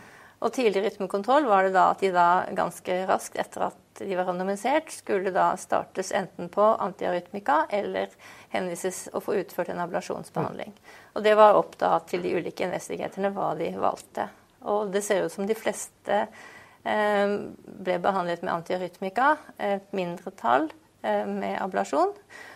Og 0.43 0.51
tidlig 0.53 0.83
rytmekontroll 0.83 1.45
var 1.47 1.63
det 1.63 1.73
da 1.75 1.85
at 1.93 2.01
de 2.03 2.11
da 2.11 2.27
ganske 2.55 2.97
raskt 3.07 3.37
etter 3.39 3.69
at 3.69 3.79
de 4.01 4.15
var 4.17 4.27
randomisert, 4.27 4.89
skulle 4.91 5.31
da 5.31 5.53
startes 5.59 6.11
enten 6.11 6.49
på 6.51 6.65
antiarytmika 6.83 7.65
eller 7.71 8.11
henvises 8.51 9.05
og 9.13 9.23
få 9.27 9.37
utført 9.39 9.71
en 9.71 9.79
ablasjonsbehandling. 9.85 10.73
Mm. 10.73 10.97
Og 11.13 11.23
det 11.23 11.35
var 11.39 11.59
opp 11.59 11.77
da 11.79 11.95
til 12.09 12.25
de 12.25 12.33
ulike 12.35 12.65
investigatorene 12.67 13.31
hva 13.35 13.53
de 13.59 13.71
valgte. 13.79 14.27
Og 14.67 14.91
det 14.91 15.03
ser 15.05 15.23
ut 15.23 15.31
som 15.31 15.47
de 15.47 15.55
fleste 15.55 16.19
eh, 16.25 17.37
ble 17.63 17.99
behandlet 18.03 18.43
med 18.43 18.55
antiarytmika, 18.57 19.35
et 19.57 19.95
mindretall 19.95 20.71
med 21.03 21.57
ablasjon. 21.59 22.13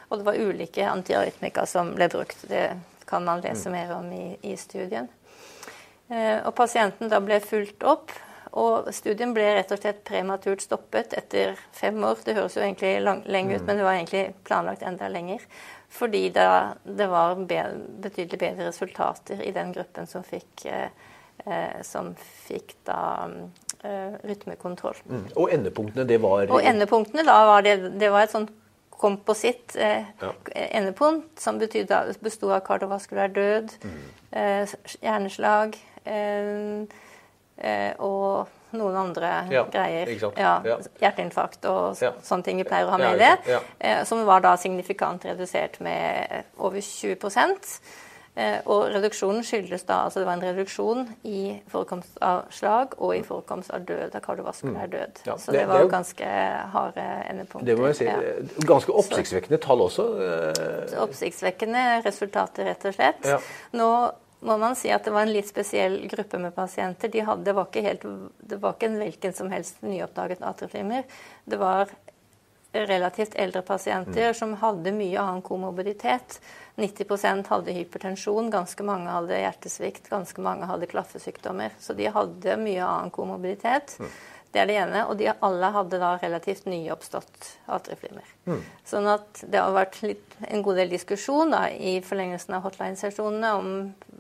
Og 0.08 0.20
det 0.20 0.26
var 0.28 0.40
ulike 0.40 0.86
antiarytmika 0.88 1.66
som 1.68 1.92
ble 1.96 2.08
brukt. 2.12 2.46
Det 2.48 2.70
kan 3.08 3.26
man 3.26 3.42
lese 3.44 3.70
mm. 3.70 3.76
mer 3.76 3.96
om 3.96 4.12
i, 4.14 4.38
i 4.42 4.56
studien. 4.58 5.08
Eh, 6.08 6.40
og 6.48 6.54
pasienten 6.56 7.12
da 7.12 7.20
ble 7.24 7.40
fulgt 7.44 7.84
opp, 7.84 8.14
og 8.58 8.88
studien 8.96 9.34
ble 9.36 9.44
rett 9.58 9.72
og 9.76 9.80
slett 9.82 10.06
prematurt 10.08 10.64
stoppet 10.64 11.14
etter 11.18 11.58
fem 11.76 11.98
år. 12.08 12.24
Det 12.24 12.38
høres 12.38 12.56
jo 12.56 12.64
egentlig 12.64 12.94
lang, 13.04 13.22
lenge 13.28 13.58
ut, 13.58 13.62
mm. 13.62 13.68
men 13.68 13.80
det 13.80 13.88
var 13.88 13.98
egentlig 13.98 14.24
planlagt 14.48 14.86
enda 14.88 15.12
lenger. 15.12 15.44
Fordi 15.92 16.24
det, 16.36 16.48
det 16.84 17.08
var 17.12 17.36
bedre, 17.36 17.84
betydelig 18.04 18.40
bedre 18.40 18.70
resultater 18.72 19.44
i 19.44 19.54
den 19.56 19.72
gruppen 19.76 20.08
som 20.08 20.24
fikk, 20.28 20.66
eh, 20.72 20.90
eh 21.46 21.80
som 21.84 22.14
fikk 22.48 22.76
da 22.88 23.02
eh, 23.28 23.67
rytmekontroll. 24.28 24.96
Mm. 25.06 25.26
Og 25.36 25.52
endepunktene, 25.54 26.08
det 26.10 26.22
var 26.24 26.48
Og 26.50 26.64
endepunktene, 26.66 27.26
da 27.28 27.38
var 27.46 27.62
det, 27.66 27.76
det 28.02 28.10
var 28.12 28.26
et 28.26 28.34
sånt 28.34 28.54
kompositt 28.98 29.76
eh, 29.76 30.06
ja. 30.22 30.34
endepunkt, 30.56 31.40
som 31.40 31.60
besto 32.22 32.50
av 32.54 32.64
kardiovaskulær 32.66 33.34
død, 33.34 33.74
mm. 33.84 33.98
eh, 34.42 34.78
hjerneslag 35.04 35.78
eh, 36.06 36.98
eh, 37.58 37.92
og 38.02 38.48
noen 38.78 38.98
andre 39.00 39.30
ja, 39.54 39.64
greier. 39.72 40.10
Ja, 40.36 40.56
hjerteinfarkt 41.00 41.66
og 41.70 41.96
sånne 41.98 42.44
ting 42.44 42.60
vi 42.60 42.68
pleier 42.68 42.90
å 42.90 42.96
ha 42.96 43.00
med 43.02 43.16
i 43.16 43.22
det. 43.22 43.62
Eh, 43.80 44.02
som 44.10 44.26
var 44.28 44.44
da 44.46 44.58
signifikant 44.60 45.26
redusert 45.30 45.80
med 45.84 46.52
over 46.58 46.82
20 46.82 47.16
Eh, 47.16 48.04
og 48.70 48.92
reduksjonen 48.94 49.42
skyldes 49.46 49.88
da 49.88 50.04
altså 50.06 50.22
det 50.22 50.28
var 50.28 50.38
en 50.38 50.44
reduksjon 50.46 51.08
i 51.26 51.40
forekomst 51.72 52.20
av 52.22 52.44
slag 52.54 52.94
og 53.02 53.16
i 53.16 53.24
forekomst 53.26 53.74
av 53.74 53.88
død, 53.88 54.14
av 54.14 54.22
kardiovaskulær 54.22 54.86
mm. 54.86 54.92
død. 54.94 55.24
Ja, 55.26 55.38
så 55.42 55.56
det, 55.56 55.64
det 55.64 55.72
var 55.72 55.82
jo 55.82 55.90
ganske 55.90 56.30
harde 56.76 57.08
endepunkter. 57.32 57.66
Det 57.72 57.78
må 57.80 57.90
jeg 57.90 58.00
si. 58.02 58.08
Ja. 58.10 58.20
Ganske 58.70 58.94
oppsiktsvekkende 59.02 59.60
tall 59.64 59.82
også. 59.88 60.08
Eh. 60.22 60.96
Oppsiktsvekkende 61.02 61.84
resultater, 62.06 62.70
rett 62.70 62.86
og 62.86 62.98
slett. 63.00 63.26
Ja. 63.26 63.42
Nå 63.78 63.90
må 64.46 64.58
man 64.62 64.78
si 64.78 64.92
at 64.94 65.08
det 65.08 65.14
var 65.16 65.26
en 65.26 65.34
litt 65.34 65.50
spesiell 65.50 65.98
gruppe 66.12 66.38
med 66.42 66.54
pasienter. 66.56 67.10
De 67.10 67.24
hadde, 67.26 67.46
det, 67.48 67.56
var 67.58 67.70
ikke 67.72 67.86
helt, 67.88 68.06
det 68.38 68.60
var 68.62 68.78
ikke 68.78 68.92
en 68.92 69.00
hvilken 69.02 69.34
som 69.34 69.50
helst 69.54 69.82
nyoppdaget 69.86 70.46
atrieflimmer. 70.46 71.08
Det 71.50 71.58
var 71.62 71.90
relativt 72.72 73.36
eldre 73.36 73.62
pasienter 73.62 74.28
mm. 74.28 74.34
som 74.34 74.54
hadde 74.62 74.92
mye 74.92 75.20
annen 75.20 75.42
komorbiditet. 75.42 76.40
90% 76.76 77.48
hadde 77.50 77.74
hypertensjon, 77.74 78.52
ganske 78.54 78.86
mange 78.86 79.10
hadde 79.10 79.40
hjertesvikt, 79.40 80.10
ganske 80.12 80.42
mange 80.46 80.68
hadde 80.70 80.90
klaffesykdommer. 80.92 81.74
Så 81.80 81.96
de 81.98 82.10
hadde 82.14 82.58
mye 82.62 82.86
annen 82.86 83.14
komorbiditet. 83.14 83.96
Mm. 84.00 84.12
Det 84.52 84.62
er 84.62 84.70
det 84.70 84.78
ene. 84.80 85.04
Og 85.10 85.18
de 85.20 85.32
alle 85.34 85.72
hadde 85.74 86.00
da 86.02 86.14
relativt 86.22 86.68
nyoppstått 86.70 87.52
atrieflimmer. 87.78 88.34
Mm. 88.48 88.62
Sånn 88.88 89.10
at 89.12 89.44
det 89.44 89.62
har 89.62 89.74
vært 89.76 90.02
litt, 90.06 90.38
en 90.48 90.66
god 90.66 90.82
del 90.82 90.94
diskusjon 90.94 91.56
da, 91.56 91.66
i 91.72 91.98
forlengelsen 92.06 92.60
av 92.60 92.68
hotline-sesjonene 92.68 93.54
om 93.58 93.72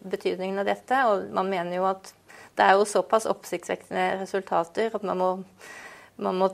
betydningen 0.08 0.64
av 0.64 0.72
dette. 0.72 1.04
Og 1.12 1.30
man 1.36 1.52
mener 1.54 1.78
jo 1.78 1.90
at 1.90 2.14
det 2.58 2.66
er 2.66 2.80
jo 2.80 2.90
såpass 2.90 3.30
oppsiktsvekkende 3.30 4.16
resultater 4.24 4.96
at 4.98 5.06
man 5.06 5.22
må 5.22 5.32
man 6.18 6.40
må 6.42 6.48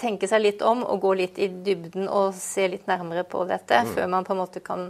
tenke 0.00 0.28
seg 0.28 0.40
litt 0.42 0.62
om 0.64 0.82
og 0.86 1.00
gå 1.02 1.14
litt 1.18 1.38
i 1.40 1.50
dybden 1.52 2.08
og 2.08 2.32
se 2.36 2.64
litt 2.72 2.86
nærmere 2.88 3.26
på 3.28 3.42
dette 3.48 3.82
mm. 3.84 3.90
før 3.96 4.06
man 4.12 4.24
på 4.24 4.32
en 4.32 4.40
måte 4.40 4.62
kan 4.64 4.86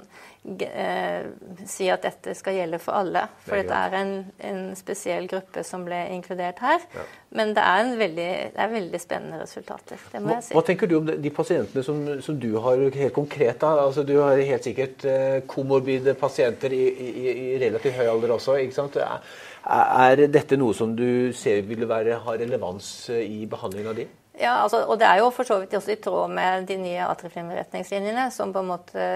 eh, 0.47 1.27
si 1.67 1.89
at 1.91 2.05
dette 2.07 2.35
skal 2.39 2.55
gjelde 2.55 2.79
for 2.83 3.01
alle. 3.01 3.25
For 3.45 3.59
det 3.59 3.67
dette 3.67 3.81
er 3.81 3.97
en, 3.99 4.13
en, 4.51 4.61
spesiell 4.79 5.27
gruppe 5.31 5.65
som 5.67 5.83
ble 5.87 5.99
inkludert 6.15 6.63
her. 6.63 6.87
Ja. 6.95 7.07
Men 7.41 7.53
det 7.57 7.65
er, 7.67 7.91
veldig, 7.99 8.29
det 8.55 8.63
er, 8.63 8.71
veldig, 8.77 9.01
spennende 9.03 9.43
resultater. 9.43 9.99
det 10.13 10.23
må 10.23 10.31
hva, 10.31 10.39
jeg 10.39 10.49
si. 10.49 10.55
Hva 10.57 10.65
tenker 10.71 10.91
du 10.91 10.97
om 11.01 11.11
de 11.11 11.35
pasientene 11.35 11.85
som, 11.87 12.01
som 12.23 12.39
du 12.41 12.51
har 12.63 12.87
helt 12.87 13.17
konkret? 13.17 13.61
da? 13.63 13.75
Altså, 13.89 14.07
du 14.07 14.17
har 14.21 14.39
helt 14.39 14.71
sikkert 14.71 15.07
eh, 15.09 15.43
komorbide 15.51 16.15
pasienter 16.21 16.75
i, 16.77 16.85
i, 16.91 17.29
i, 17.35 17.51
relativt 17.63 17.99
høy 17.99 18.07
alder 18.07 18.39
også. 18.39 18.61
ikke 18.63 18.79
sant? 18.79 19.03
Er, 19.03 19.21
er 19.67 20.25
dette 20.31 20.59
noe 20.61 20.77
som 20.77 20.95
du 20.97 21.35
ser 21.37 21.67
vil 21.67 21.89
være, 21.91 22.23
ha 22.23 22.39
relevans 22.39 23.11
eh, 23.11 23.27
i 23.27 23.45
behandlingen 23.51 23.93
av 23.93 24.03
de? 24.03 24.09
Ja, 24.39 24.53
altså, 24.63 24.85
og 24.87 24.99
det 25.01 25.09
er 25.09 25.19
jo 25.19 25.31
for 25.35 25.49
så 25.49 25.57
vidt 25.59 25.75
også 25.75 25.91
i 25.93 25.99
tråd 26.01 26.31
med 26.33 26.67
de 26.69 26.77
nye 26.79 27.03
atriflimretningslinjene, 27.03 28.29
som 28.31 28.53
på 28.55 28.63
en 28.63 28.71
måte 28.71 29.07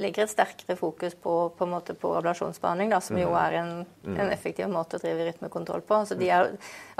legger 0.00 0.24
et 0.24 0.32
sterkere 0.32 0.76
fokus 0.76 1.14
på, 1.14 1.34
på, 1.54 1.66
en 1.66 1.72
måte 1.76 1.94
på 1.98 2.10
ablasjonsbehandling, 2.18 2.90
da, 2.90 2.98
som 3.04 3.20
jo 3.20 3.30
mm. 3.30 3.38
er 3.38 3.58
en, 3.60 3.72
mm. 4.02 4.16
en, 4.18 4.32
effektiv 4.34 4.68
måte 4.72 4.98
å 4.98 5.04
drive 5.04 5.28
rytmekontroll 5.28 5.84
på. 5.86 6.00
Så 6.08 6.18
de 6.18 6.28
er, 6.34 6.50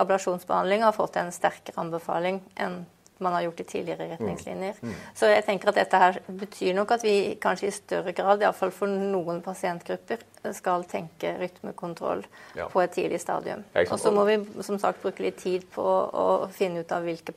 ablasjonsbehandling 0.01 0.87
har 0.87 0.95
fått 0.97 1.19
en 1.21 1.35
sterkere 1.35 1.83
anbefaling 1.83 2.41
enn 2.55 2.85
man 3.25 3.37
har 3.37 3.47
gjort 3.47 3.63
i 3.65 3.67
tidligere 3.73 4.09
retningslinjer. 4.15 4.81
Mm. 4.81 4.93
Mm. 4.93 5.03
Så 5.19 5.31
jeg 5.33 5.45
tenker 5.49 5.73
at 5.73 5.81
dette 5.81 6.01
her 6.05 6.21
betyr 6.29 6.75
nok 6.77 6.95
at 6.99 7.07
vi 7.07 7.17
kanskje 7.43 7.71
i 7.71 7.75
større 7.75 8.15
grad, 8.17 8.45
iallfall 8.45 8.73
for 8.75 8.91
noen 9.15 9.43
pasientgrupper, 9.45 10.23
skal 10.55 10.85
tenke 10.89 11.33
rytmekontroll 11.41 12.25
ja. 12.59 12.69
på 12.69 12.83
et 12.85 12.93
tidlig 12.95 13.21
stadium. 13.23 13.65
Og 13.85 13.97
så 14.01 14.13
må 14.15 14.27
vi 14.29 14.39
som 14.67 14.79
sagt 14.81 15.03
bruke 15.03 15.25
litt 15.25 15.41
tid 15.41 15.65
på 15.75 15.85
å 15.85 16.29
finne 16.53 16.85
ut 16.85 16.93
av 16.93 17.07
hvilke 17.07 17.33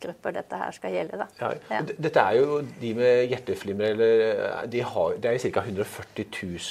pasientgrupper 0.00 0.32
dette 0.34 0.56
her 0.56 0.72
skal 0.72 0.92
gjelde. 0.94 1.26
Ja. 1.40 1.50
Ja. 1.70 1.80
Dette 1.98 2.20
er 2.20 2.36
jo 2.38 2.60
de 2.80 2.94
med 2.94 3.28
hjerteflimmer 3.30 3.92
eller 3.94 4.66
de 4.66 4.82
har, 4.82 5.14
Det 5.20 5.30
er 5.30 5.38
ca. 5.38 5.60
140 5.60 6.24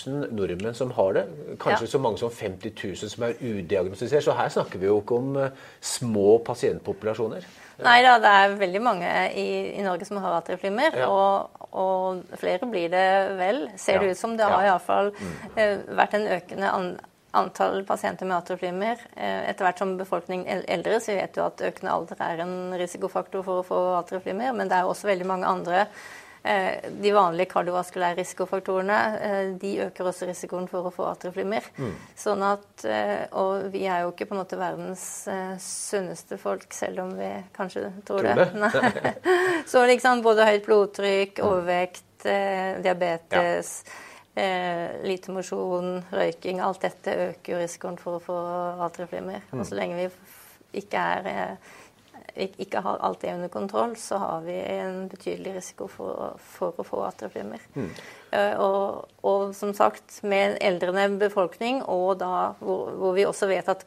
000 0.08 0.34
nordmenn 0.34 0.74
som 0.74 0.92
har 0.92 1.14
det. 1.14 1.26
Kanskje 1.60 1.88
så 1.88 2.00
mange 2.00 2.18
som 2.18 2.30
50 2.32 2.74
000 2.84 3.10
som 3.10 3.24
er 3.24 3.34
udiagnostisert. 3.42 4.24
Så 4.24 4.32
her 4.34 4.50
snakker 4.50 4.80
vi 4.80 4.86
jo 4.86 5.02
ikke 5.02 5.16
om 5.16 5.36
uh, 5.36 5.50
små 5.82 6.40
pasientpopulasjoner. 6.46 7.46
Nei 7.80 8.02
da, 8.04 8.18
det 8.20 8.28
er 8.28 8.56
veldig 8.60 8.82
mange 8.82 9.10
i, 9.40 9.78
i 9.80 9.84
Norge 9.84 10.06
som 10.06 10.18
har 10.18 10.36
atrieflimmer. 10.42 10.98
Ja. 10.98 11.08
Og, 11.08 11.50
og, 11.72 12.24
flere 12.36 12.68
blir 12.68 12.90
det 12.90 13.38
vel, 13.40 13.70
ser 13.78 14.00
det 14.00 14.12
ut 14.12 14.20
som. 14.20 14.36
Det 14.38 14.46
har 14.46 14.66
ja. 14.66 14.74
iallfall 14.74 15.14
mm. 15.14 15.38
uh, 15.56 15.96
vært 16.02 16.18
en 16.18 16.28
økende 16.28 16.74
an, 16.74 16.92
antall 17.38 17.84
pasienter 17.88 18.30
med 18.30 18.38
atrieflimmer. 18.38 19.02
Uh, 19.16 19.44
etter 19.50 19.68
hvert 19.68 19.84
som 19.84 19.98
befolkningen 20.00 20.64
eldre, 20.68 21.02
så 21.04 21.18
vet 21.18 21.36
du 21.36 21.44
at 21.46 21.62
økende 21.72 21.94
alder 21.94 22.24
er 22.26 22.46
en 22.46 22.56
risikofaktor 22.80 23.46
for 23.46 23.62
å 23.62 23.68
få 23.68 23.84
atrieflimmer. 24.00 24.56
Men 24.56 24.72
det 24.72 24.80
er 24.80 24.90
også 24.90 25.12
veldig 25.12 25.30
mange 25.30 25.50
andre 25.50 25.86
Eh, 26.44 26.92
de 27.02 27.12
vanlige 27.12 27.50
kardiovaskulære 27.52 28.16
risikofaktorene 28.22 28.98
eh, 29.22 29.50
de 29.60 29.74
øker 29.84 30.08
også 30.08 30.30
risikoen 30.30 30.70
for 30.72 30.88
å 30.88 30.94
få 30.94 31.10
atrieflimmer. 31.10 31.66
Mm. 31.76 31.92
Sånn 32.16 32.44
at, 32.48 32.86
eh, 32.88 33.26
og 33.36 33.68
vi 33.74 33.84
er 33.92 34.06
jo 34.06 34.14
ikke 34.14 34.30
på 34.30 34.38
en 34.38 34.40
måte 34.40 34.60
verdens 34.60 35.04
sunneste 35.64 36.40
folk, 36.40 36.70
selv 36.74 37.04
om 37.04 37.12
vi 37.20 37.34
kanskje 37.56 37.90
tror, 38.08 38.24
tror 38.24 38.40
det. 38.40 38.48
det? 38.56 39.34
Så 39.72 39.84
liksom 39.90 40.24
både 40.24 40.48
høyt 40.48 40.68
blodtrykk, 40.68 41.44
overvekt, 41.44 42.06
diabetes 42.24 43.74
ja. 43.86 43.98
Lite 45.04 45.34
mosjon, 45.36 45.98
røyking, 46.14 46.62
alt 46.64 46.86
dette 46.86 47.16
øker 47.26 47.60
risikoen 47.60 47.98
for 48.00 48.20
å 48.20 48.24
få 48.24 48.38
atrieflimmer. 48.86 49.42
Mm. 49.50 49.60
Og 49.60 49.68
så 49.68 49.76
lenge 49.76 49.98
vi 49.98 50.06
ikke 50.80 51.02
er 51.02 51.58
ikke 52.40 52.82
har 52.84 53.00
alt 53.04 53.22
det 53.22 53.34
under 53.34 53.48
kontroll, 53.48 53.96
så 53.98 54.18
har 54.18 54.42
vi 54.42 54.56
en 54.60 55.08
betydelig 55.10 55.56
risiko 55.56 55.88
for, 55.92 56.38
for 56.40 56.78
å 56.80 56.86
få 56.86 57.02
atrieflimmer. 57.08 57.64
Mm. 57.74 57.90
Eh, 58.32 58.56
og, 58.62 59.10
og, 59.22 59.56
som 59.58 59.74
sagt, 59.78 60.22
med 60.24 60.52
en 60.52 60.58
eldrende 60.72 61.08
befolkning, 61.20 61.82
og 61.84 62.20
da 62.22 62.54
hvor, 62.60 62.94
hvor 63.00 63.18
vi 63.18 63.28
også 63.28 63.50
vet 63.50 63.70
at 63.72 63.86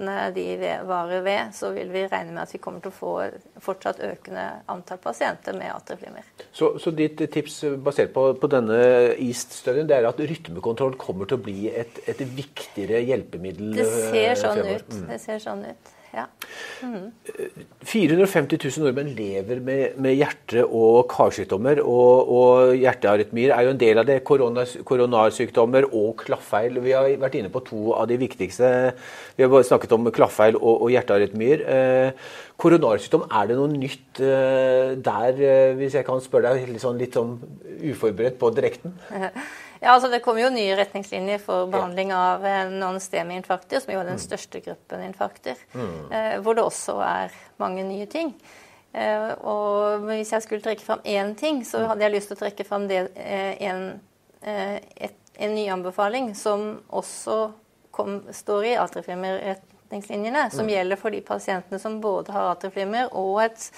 komorbiditeten 0.00 0.34
de 0.60 0.86
varer 0.86 1.22
ved, 1.22 1.52
så 1.54 1.70
vil 1.74 1.90
vi 1.92 2.06
regne 2.06 2.32
med 2.32 2.42
at 2.42 2.54
vi 2.54 2.58
kommer 2.58 2.80
til 2.80 2.90
å 2.90 2.96
få 2.96 3.12
fortsatt 3.60 4.00
økende 4.00 4.62
antall 4.68 4.98
pasienter 4.98 5.56
med 5.56 5.72
atrieflimmer. 5.74 6.24
Så, 6.52 6.78
så, 6.78 6.90
ditt 6.90 7.20
tips 7.32 7.64
basert 7.84 8.12
på, 8.12 8.32
på 8.40 8.50
denne 8.50 8.78
EAST-studien 9.16 9.88
det 9.88 9.98
er 9.98 10.08
at 10.08 10.20
rytmekontroll 10.20 10.96
kommer 11.00 11.28
til 11.28 11.38
å 11.38 11.44
bli 11.44 11.68
et, 11.70 12.02
et 12.08 12.20
viktigere 12.20 13.02
hjelpemiddel? 13.04 13.74
Det 13.76 13.88
ser 14.10 14.36
sånn 14.40 14.62
ut. 14.64 14.92
Mm. 14.94 15.08
Det 15.10 15.20
ser 15.22 15.42
sånn 15.42 15.64
ut. 15.68 15.96
Ja. 16.10 16.24
Mm. 16.82 17.12
450 17.86 18.58
000 18.58 18.82
nordmenn 18.82 19.12
lever 19.14 19.60
med, 19.62 19.98
med 20.02 20.16
hjerte- 20.18 20.64
og 20.66 21.06
karsykdommer. 21.12 21.78
Og, 21.84 22.32
og, 22.34 22.74
hjertearytmier 22.80 23.54
er 23.54 23.68
jo 23.68 23.74
en 23.74 23.80
del 23.80 24.02
av 24.02 24.08
det. 24.08 24.18
Koronas, 24.26 24.74
koronarsykdommer 24.86 25.86
og 25.86 26.24
klaffeil. 26.24 26.80
Vi 26.82 26.96
har 26.96 27.06
vært 27.22 27.38
inne 27.38 27.52
på 27.54 27.62
to 27.68 27.94
av 27.94 28.10
de 28.10 28.18
viktigste. 28.20 28.72
Vi 29.38 29.46
har 29.46 29.52
bare 29.52 29.68
snakket 29.70 29.94
om 29.96 30.10
klaffeil 30.14 30.58
og, 30.58 30.82
og 30.82 30.90
hjertearytmier. 30.96 31.64
Eh, 31.78 32.28
koronarsykdom, 32.60 33.28
er 33.30 33.50
det 33.50 33.60
noe 33.60 33.70
nytt 33.72 34.22
eh, 34.26 34.98
der, 34.98 35.38
eh, 35.38 35.72
hvis 35.78 35.96
jeg 36.00 36.08
kan 36.08 36.22
spørre 36.24 36.56
deg 36.58 36.74
litt 36.74 36.82
sånn, 36.82 36.98
litt 37.00 37.16
sånn 37.16 37.36
uforberedt 37.92 38.40
på 38.40 38.50
direkten? 38.58 38.98
Ja, 39.80 39.94
altså 39.94 40.08
Det 40.08 40.20
kommer 40.20 40.42
jo 40.44 40.50
nye 40.52 40.76
retningslinjer 40.76 41.40
for 41.40 41.68
behandling 41.72 42.12
av 42.12 42.44
eh, 42.46 42.68
non-STEMI-infarkter, 42.68 43.80
som 43.80 43.92
er 43.94 44.02
den 44.04 44.18
mm. 44.18 44.24
største 44.26 44.60
gruppen 44.64 45.04
infarkter, 45.06 45.56
mm. 45.72 45.94
eh, 46.12 46.34
hvor 46.44 46.58
det 46.58 46.66
også 46.66 46.98
er 47.04 47.38
mange 47.62 47.86
nye 47.88 48.04
ting. 48.12 48.34
Eh, 48.92 49.30
og 49.40 50.04
Hvis 50.04 50.34
jeg 50.34 50.44
skulle 50.44 50.64
trekke 50.64 50.84
fram 50.84 51.00
én 51.08 51.32
ting, 51.34 51.62
så 51.64 51.80
mm. 51.80 51.86
hadde 51.92 52.04
jeg 52.04 52.14
lyst 52.16 52.32
til 52.32 52.36
å 52.36 52.42
trekke 52.42 52.68
fram 52.68 52.84
det, 52.90 53.06
en, 53.16 53.82
et, 54.44 55.16
en 55.40 55.56
ny 55.56 55.64
anbefaling 55.72 56.34
som 56.36 56.74
også 56.88 57.40
kom, 57.96 58.20
står 58.36 58.68
i 58.68 58.76
atrieflimmer-retningslinjene, 58.84 60.44
som 60.52 60.68
mm. 60.68 60.74
gjelder 60.76 61.00
for 61.00 61.16
de 61.16 61.24
pasientene 61.24 61.80
som 61.80 62.02
både 62.04 62.36
har 62.36 62.52
atrieflimmer 62.52 63.16
og 63.16 63.40
et 63.46 63.70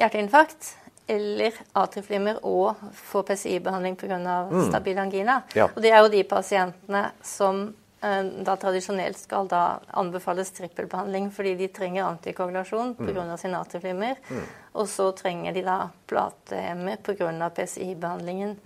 hjerteinfarkt 0.00 0.74
eller 1.10 1.56
atrieflimmer 1.78 2.40
og 2.46 2.80
få 2.94 3.24
PCI-behandling 3.26 3.96
pga. 3.98 4.18
Mm. 4.50 4.68
stabil 4.68 4.98
angina. 4.98 5.42
Ja. 5.54 5.68
Og 5.74 5.82
det 5.82 5.90
er 5.90 6.04
jo 6.04 6.12
de 6.12 6.24
pasientene 6.28 7.10
som 7.22 7.68
da 8.00 8.54
tradisjonelt 8.56 9.18
skal 9.20 9.48
da 9.50 9.80
anbefales 10.00 10.54
trippelbehandling 10.56 11.26
fordi 11.36 11.50
de 11.58 11.66
trenger 11.68 12.06
antikoagulasjon 12.06 12.94
pga. 12.96 13.24
Mm. 13.26 13.36
sin 13.38 13.54
atrieflimmer. 13.54 14.16
Mm. 14.30 14.46
Og 14.80 14.88
så 14.88 15.10
trenger 15.12 15.52
de 15.52 15.66
da 15.66 15.78
platehemmer 16.08 16.96
pga. 17.04 17.50
PCI-behandlingen 17.56 18.56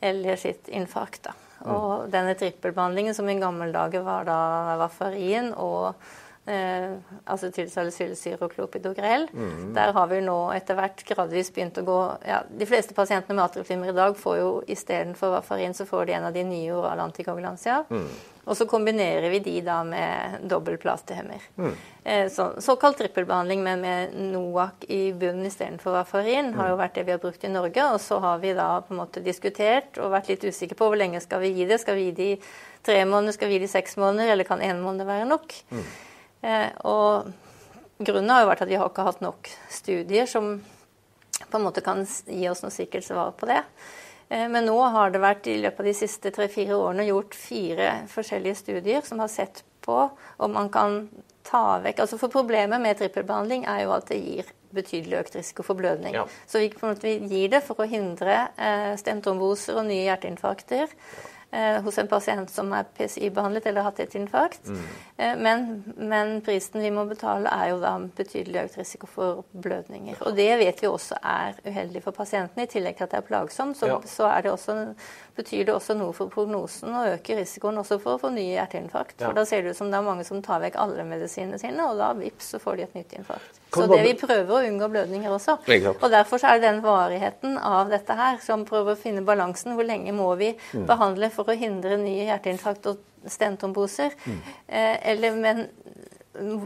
eller 0.00 0.36
sitt 0.36 0.68
infarkt. 0.68 1.22
da. 1.28 1.34
Mm. 1.60 1.74
Og 1.74 2.08
denne 2.10 2.34
trippelbehandlingen 2.34 3.14
som 3.14 3.28
i 3.28 3.36
gamle 3.40 3.68
dager 3.72 4.04
var 4.06 4.24
da 4.24 4.40
varfarin 4.80 5.52
og 5.52 5.92
eh, 6.46 6.96
altså 7.24 7.50
tilsalicylsyre 7.54 8.40
og 8.46 8.54
klopidogrel. 8.54 9.28
Mm. 9.32 9.70
Der 9.76 9.92
har 9.96 10.10
vi 10.10 10.20
nå 10.24 10.38
etter 10.56 10.78
hvert 10.78 11.04
gradvis 11.08 11.52
begynt 11.54 11.78
å 11.80 11.86
gå 11.86 12.00
ja, 12.28 12.42
De 12.48 12.68
fleste 12.68 12.96
pasientene 12.96 13.36
med 13.36 13.44
atrieflimmer 13.44 13.92
i 13.92 13.96
dag 13.96 14.18
får 14.18 14.40
jo 14.40 14.50
istedenfor 14.70 15.36
Vafarin 15.36 15.76
så 15.76 15.86
får 15.88 16.08
de 16.08 16.18
en 16.18 16.28
av 16.30 16.36
de 16.36 16.44
nye 16.46 16.74
orale 16.74 17.08
antikoagulantia. 17.08 17.82
Mm. 17.90 18.10
Og 18.50 18.56
så 18.56 18.64
kombinerer 18.66 19.30
vi 19.30 19.38
de 19.44 19.60
da 19.62 19.82
med 19.86 20.46
dobbeltplatehemmer. 20.50 21.44
Mm. 21.60 21.74
Eh, 22.02 22.24
så, 22.32 22.48
såkalt 22.58 22.98
trippelbehandling, 22.98 23.62
men 23.62 23.84
med 23.84 24.16
NOAC 24.32 24.88
i 24.88 25.12
bunnen 25.12 25.46
istedenfor 25.46 25.94
Vafarin, 26.00 26.54
har 26.56 26.72
jo 26.72 26.78
mm. 26.78 26.80
vært 26.80 26.96
det 26.96 27.04
vi 27.06 27.14
har 27.14 27.22
brukt 27.22 27.44
i 27.44 27.52
Norge. 27.52 27.86
Og 27.94 28.00
så 28.02 28.18
har 28.24 28.42
vi 28.42 28.56
da 28.56 28.72
på 28.82 28.96
en 28.96 29.02
måte 29.04 29.22
diskutert 29.22 30.00
og 30.00 30.14
vært 30.16 30.32
litt 30.32 30.48
usikre 30.48 30.78
på 30.80 30.88
hvor 30.88 30.98
lenge 30.98 31.20
skal 31.22 31.44
vi 31.44 31.52
gi 31.60 31.68
det. 31.68 31.78
Skal 31.84 32.00
vi 32.00 32.08
gi 32.08 32.16
det 32.16 32.30
i 32.32 32.38
tre 32.86 33.02
måneder, 33.04 33.36
skal 33.36 33.52
vi 33.52 33.58
gi 33.58 33.66
det 33.66 33.70
i 33.70 33.76
seks 33.76 34.00
måneder, 34.00 34.32
eller 34.32 34.48
kan 34.48 34.64
én 34.64 34.80
måned 34.82 35.06
være 35.06 35.28
nok? 35.28 35.54
Mm. 35.70 35.84
Eh, 36.40 36.68
og 36.88 37.30
grunnen 38.00 38.32
har 38.32 38.44
jo 38.44 38.50
vært 38.50 38.62
at 38.64 38.70
vi 38.70 38.78
har 38.80 38.90
ikke 38.90 39.06
hatt 39.06 39.24
nok 39.24 39.50
studier 39.72 40.28
som 40.30 40.54
på 41.40 41.58
en 41.58 41.64
måte 41.64 41.82
kan 41.84 42.04
gi 42.04 42.46
oss 42.50 42.62
noe 42.64 42.74
sikkert 42.74 43.06
svar 43.06 43.34
på 43.38 43.48
det. 43.50 43.62
Eh, 44.28 44.46
men 44.48 44.68
nå 44.68 44.76
har 44.94 45.12
det 45.12 45.22
vært 45.22 45.50
i 45.50 45.58
løpet 45.60 45.82
av 45.82 45.90
de 45.90 45.96
siste 45.96 46.32
tre-fire 46.34 46.76
årene 46.78 47.08
gjort 47.08 47.36
fire 47.36 47.90
forskjellige 48.12 48.62
studier 48.62 49.04
som 49.06 49.22
har 49.22 49.32
sett 49.32 49.64
på 49.84 49.98
om 50.36 50.56
man 50.56 50.70
kan 50.72 51.02
ta 51.46 51.80
vekk 51.80 52.02
altså 52.04 52.18
For 52.20 52.32
problemet 52.32 52.82
med 52.82 52.98
trippelbehandling 52.98 53.64
er 53.64 53.86
jo 53.86 53.94
at 53.96 54.10
det 54.10 54.18
gir 54.20 54.50
betydelig 54.76 55.16
økt 55.18 55.34
risiko 55.34 55.64
for 55.66 55.74
blødning. 55.74 56.14
Ja. 56.14 56.26
Så 56.46 56.60
vi, 56.62 56.68
måte, 56.84 57.10
gir 57.26 57.48
det 57.50 57.64
for 57.66 57.82
å 57.82 57.88
hindre 57.90 58.36
eh, 58.54 58.92
stentromboser 59.00 59.80
og 59.80 59.88
nye 59.88 60.04
hjerteinfarkter. 60.06 60.92
Ja 60.92 61.30
hos 61.82 61.98
en 61.98 62.08
pasient 62.08 62.50
som 62.50 62.70
er 62.76 62.86
PCI-behandlet 62.96 63.66
eller 63.66 63.82
har 63.82 63.90
hatt 63.90 64.00
et 64.04 64.14
infarkt. 64.14 64.68
Mm. 64.70 64.84
Eh, 65.16 65.36
men, 65.36 65.64
men, 65.96 66.40
prisen 66.46 66.80
vi 66.80 66.90
må 66.94 67.04
betale, 67.10 67.50
er 67.50 67.72
jo 67.72 67.80
da 67.82 67.96
betydelig 68.16 68.62
økt 68.64 68.78
risiko 68.78 69.08
for 69.10 69.42
blødninger. 69.52 70.20
Og 70.26 70.36
det 70.38 70.50
vet 70.60 70.82
vi 70.82 70.90
også 70.90 71.18
er 71.20 71.58
uheldig 71.66 72.04
for 72.04 72.16
pasientene. 72.16 72.68
I 72.68 72.70
tillegg 72.70 72.98
til 72.98 73.08
at 73.08 73.14
det 73.14 73.20
er 73.22 73.26
plagsomt, 73.26 73.78
så, 73.80 73.90
ja. 73.90 73.98
så 74.06 74.30
det 74.44 74.52
også, 74.52 74.76
betyr 75.36 75.66
det 75.66 75.74
også 75.74 75.96
noe 75.98 76.14
for 76.16 76.30
prognosen 76.32 76.94
og 76.94 77.16
øker 77.16 77.40
risikoen 77.42 77.82
også 77.82 77.98
for 78.02 78.16
å 78.16 78.22
få 78.22 78.32
nye 78.34 78.54
hjerteinfarkt. 78.54 79.18
Ja. 79.18 79.26
For 79.28 79.40
da 79.40 79.46
ser 79.48 79.64
det 79.64 79.74
ut 79.74 79.80
som 79.80 79.90
det 79.90 79.98
er 79.98 80.06
mange 80.06 80.26
som 80.28 80.42
tar 80.44 80.62
vekk 80.62 80.78
alle 80.80 81.06
medisinene 81.08 81.58
sine, 81.60 81.86
og 81.86 81.98
da 81.98 82.12
vips, 82.18 82.54
så 82.54 82.62
får 82.62 82.78
de 82.78 82.86
et 82.86 82.98
nytt 83.00 83.18
infarkt. 83.18 83.60
Så 83.72 83.86
det 83.90 84.00
vi 84.04 84.14
prøver 84.18 84.50
å 84.56 84.62
unngå 84.66 84.88
blødninger 84.92 85.34
også. 85.34 85.58
Og 85.92 86.08
derfor 86.10 86.42
er 86.46 86.58
det 86.58 86.66
den 86.66 86.80
varigheten 86.84 87.58
av 87.58 87.92
dette 87.92 88.16
her 88.18 88.40
som 88.44 88.64
prøver 88.68 88.96
å 88.96 89.00
finne 89.00 89.24
balansen. 89.26 89.76
Hvor 89.78 89.86
lenge 89.86 90.14
må 90.16 90.28
vi 90.40 90.52
mm. 90.56 90.86
behandle 90.90 91.30
for 91.34 91.50
å 91.50 91.56
hindre 91.58 91.98
nye 92.00 92.26
hjerteinfarkt 92.30 92.90
og 92.90 93.04
stentomboser? 93.30 94.16
Mm. 94.26 94.40
Eh, 94.66 94.96
eller, 95.12 95.38
men 95.38 95.66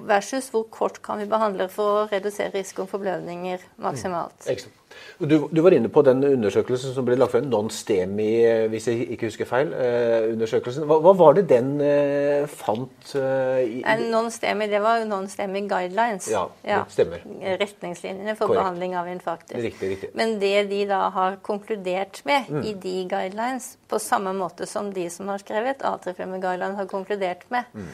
versus 0.08 0.50
hvor 0.52 0.66
kort 0.70 1.00
kan 1.02 1.18
vi 1.18 1.26
behandle 1.28 1.68
for 1.72 2.02
å 2.02 2.08
redusere 2.10 2.52
risikoen 2.54 2.88
for 2.90 3.02
blødninger 3.02 3.62
maksimalt. 3.82 4.44
Mm. 4.46 4.72
Du, 5.18 5.36
du, 5.46 5.60
var 5.62 5.74
inne 5.76 5.88
på 5.88 6.02
den 6.02 6.24
undersøkelsen 6.26 6.94
som 6.94 7.06
ble 7.06 7.14
lagt 7.14 7.34
frem, 7.36 7.46
non-STEMI, 7.46 8.30
hvis 8.72 8.88
jeg 8.90 9.06
ikke 9.14 9.28
husker 9.30 9.48
feil. 9.48 9.70
Eh, 9.70 10.32
undersøkelsen. 10.32 10.86
Hva, 10.90 10.98
hva, 11.04 11.12
var 11.18 11.36
det 11.38 11.44
den 11.52 11.70
eh, 11.84 12.48
fant? 12.50 13.14
Eh, 13.14 13.86
non-STEMI, 14.10 14.68
det 14.72 14.82
var 14.82 15.04
non-STEMI 15.06 15.64
guidelines. 15.70 16.28
Ja, 16.32 16.48
det 16.66 16.80
stemmer. 16.96 17.22
Retningslinjene 17.62 18.34
for 18.34 18.48
Correct. 18.48 18.60
behandling 18.60 18.98
av 18.98 19.10
infarkter. 19.12 19.62
Riktig, 19.62 19.92
riktig. 19.94 20.10
Men 20.18 20.36
det 20.42 20.56
de 20.72 20.82
da 20.90 21.04
har 21.14 21.38
konkludert 21.46 22.24
med 22.26 22.50
mm. 22.50 22.62
i 22.66 22.74
de 22.82 22.96
guidelines, 23.10 23.74
på 23.88 24.02
samme 24.02 24.34
måte 24.36 24.66
som 24.66 24.90
de 24.94 25.06
som 25.10 25.30
har 25.30 25.42
skrevet 25.42 25.84
A350 25.86 26.40
guidelines 26.42 26.82
har 26.82 26.90
konkludert 26.90 27.46
med, 27.54 27.70
mm. 27.74 27.90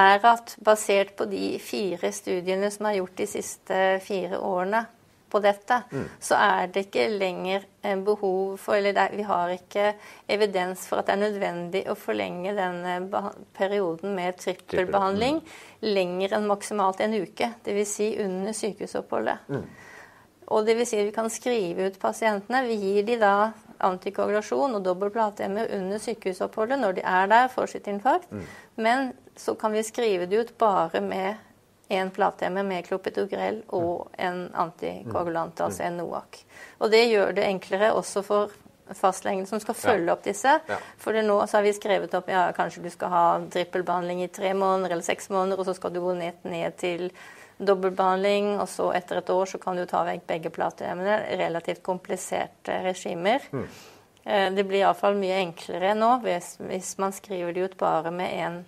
er 0.00 0.28
at 0.32 0.56
basert 0.64 1.12
på 1.18 1.28
de 1.28 1.58
fire 1.62 2.12
studiene 2.12 2.72
som 2.72 2.88
er 2.88 3.02
gjort 3.02 3.18
de 3.20 3.28
siste 3.36 3.82
fire 4.04 4.40
årene, 4.40 4.86
på 5.30 5.40
dette, 5.44 5.82
mm. 5.90 6.04
så 6.20 6.38
er 6.40 6.70
det 6.72 6.86
ikke 6.86 7.08
lenger 7.12 7.66
en 7.88 8.04
behov 8.04 8.56
for 8.60 8.78
Eller 8.78 8.94
det, 8.96 9.08
vi 9.16 9.26
har 9.28 9.52
ikke 9.54 9.92
evidens 10.28 10.86
for 10.88 11.00
at 11.00 11.08
det 11.08 11.16
er 11.16 11.22
nødvendig 11.22 11.82
å 11.88 11.96
forlenge 11.98 12.54
denne 12.56 12.98
perioden 13.56 14.14
med 14.16 14.38
trippelbehandling 14.40 15.40
mm. 15.42 15.52
lenger 15.88 16.36
enn 16.38 16.48
maksimalt 16.50 17.00
en 17.04 17.16
uke. 17.20 17.52
Dvs. 17.64 17.94
Si 17.98 18.10
under 18.22 18.56
sykehusoppholdet. 18.56 19.48
Mm. 19.48 19.64
Og 20.48 20.64
det 20.64 20.78
vil 20.78 20.88
si 20.88 20.98
at 20.98 21.08
vi 21.10 21.16
kan 21.16 21.28
skrive 21.32 21.88
ut 21.88 21.98
pasientene. 22.00 22.64
Vi 22.68 22.76
gir 22.80 23.08
de 23.08 23.18
da 23.20 23.34
antikoagulasjon 23.84 24.78
og 24.78 24.84
dobbel 24.84 25.12
platemmer 25.14 25.68
under 25.76 26.00
sykehusoppholdet 26.02 26.80
når 26.80 26.98
de 26.98 27.04
er 27.06 27.28
der 27.30 27.50
for 27.52 27.70
sitt 27.70 27.86
infarkt. 27.90 28.30
Mm. 28.32 28.46
Men 28.76 29.12
så 29.38 29.54
kan 29.54 29.72
vi 29.72 29.84
skrive 29.86 30.26
det 30.26 30.40
ut 30.40 30.56
bare 30.58 31.02
med 31.04 31.44
en 31.88 32.10
platehemmer 32.10 32.66
med 32.68 32.86
klopidogrel 32.86 33.62
og 33.74 34.10
en 34.20 34.48
antikoagulant, 34.54 35.60
altså 35.60 35.86
en 35.86 35.96
NOAC. 36.02 36.42
Og 36.78 36.92
det 36.92 37.06
gjør 37.08 37.32
det 37.38 37.46
enklere 37.48 37.92
også 37.96 38.22
for 38.26 38.52
fastlegen 38.96 39.46
som 39.46 39.60
skal 39.60 39.76
følge 39.76 40.12
opp 40.12 40.22
disse. 40.24 40.58
Ja. 40.68 40.78
For 41.00 41.16
nå 41.24 41.38
har 41.40 41.64
vi 41.64 41.74
skrevet 41.76 42.14
opp 42.16 42.30
ja, 42.32 42.46
kanskje 42.56 42.84
du 42.84 42.90
skal 42.92 43.12
ha 43.12 43.24
trippelbehandling 43.52 44.22
i 44.24 44.30
tre 44.32 44.54
måneder 44.56 44.96
eller 44.96 45.06
seks 45.06 45.28
måneder, 45.32 45.60
og 45.60 45.68
så 45.68 45.76
skal 45.76 45.92
du 45.94 46.00
gå 46.04 46.14
ned, 46.18 46.40
ned 46.48 46.78
til 46.80 47.08
dobbeltbehandling, 47.58 48.54
og 48.62 48.68
så 48.70 48.92
etter 48.94 49.20
et 49.20 49.30
år 49.34 49.50
så 49.50 49.60
kan 49.60 49.76
du 49.76 49.84
ta 49.88 50.04
vekk 50.06 50.26
begge 50.28 50.52
platehemmene. 50.54 51.20
Relativt 51.40 51.82
kompliserte 51.86 52.82
regimer. 52.84 53.44
Mm. 53.52 53.68
Eh, 54.24 54.48
det 54.54 54.64
blir 54.68 54.84
iallfall 54.84 55.18
mye 55.18 55.40
enklere 55.42 55.94
nå 55.98 56.18
hvis, 56.24 56.56
hvis 56.60 56.96
man 57.02 57.16
skriver 57.16 57.54
det 57.56 57.70
ut 57.70 57.78
bare 57.80 58.12
med 58.14 58.34
én 58.34 58.58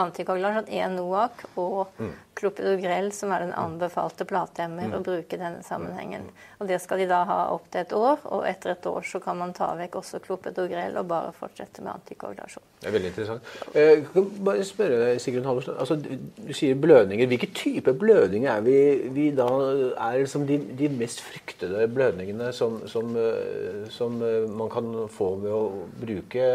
antikoagulant, 0.00 0.68
Enoac 0.68 1.14
NOAC 1.14 1.44
og 1.60 1.86
mm. 1.98 2.12
clopidogrel, 2.34 3.12
som 3.14 3.32
er 3.34 3.44
den 3.44 3.52
anbefalte 3.56 4.26
platehemmer 4.26 4.88
mm. 4.90 4.96
å 4.98 5.02
bruke 5.04 5.36
i 5.36 5.40
denne 5.40 5.62
sammenhengen. 5.66 6.26
Mm. 6.26 6.42
Og 6.58 6.68
Det 6.68 6.80
skal 6.82 7.02
de 7.02 7.06
da 7.10 7.20
ha 7.28 7.38
opp 7.54 7.68
til 7.70 7.84
et 7.84 7.94
år, 7.94 8.24
og 8.34 8.46
etter 8.48 8.74
et 8.74 8.88
år 8.90 9.06
så 9.06 9.20
kan 9.22 9.38
man 9.38 9.54
ta 9.56 9.70
vekk 9.78 10.00
også 10.00 10.20
clopidogrel 10.24 10.98
og 11.00 11.08
bare 11.10 11.32
fortsette 11.36 11.84
med 11.84 11.94
antikoagulasjon. 11.94 12.66
Det 12.80 12.90
er 12.90 12.96
veldig 12.96 13.12
interessant. 13.12 13.54
Eh, 13.72 13.90
jeg 13.92 14.04
kan 14.12 14.28
bare 14.50 14.66
spørre 14.68 15.14
Sigrun 15.22 15.48
Halvorsen, 15.48 15.78
altså, 15.78 15.96
Du 15.96 16.52
sier 16.52 16.74
blødninger. 16.74 17.30
Hvilke 17.30 17.50
typer 17.54 17.94
blødninger 17.98 18.50
er 18.50 18.60
vi, 18.66 18.78
vi 19.14 19.30
da 19.36 19.48
er 19.48 20.20
liksom 20.20 20.46
de, 20.50 20.58
de, 20.78 20.90
mest 20.94 21.22
fryktede 21.24 21.86
blødningene 21.88 22.52
som, 22.52 22.82
som, 22.90 23.14
eh, 23.16 23.86
som 23.90 24.22
eh, 24.22 24.50
man 24.50 24.70
kan 24.70 24.94
få 25.10 25.34
ved 25.42 25.54
å 25.54 25.64
bruke 26.00 26.48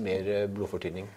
mer 0.00 0.46
blodfortynning? 0.52 1.08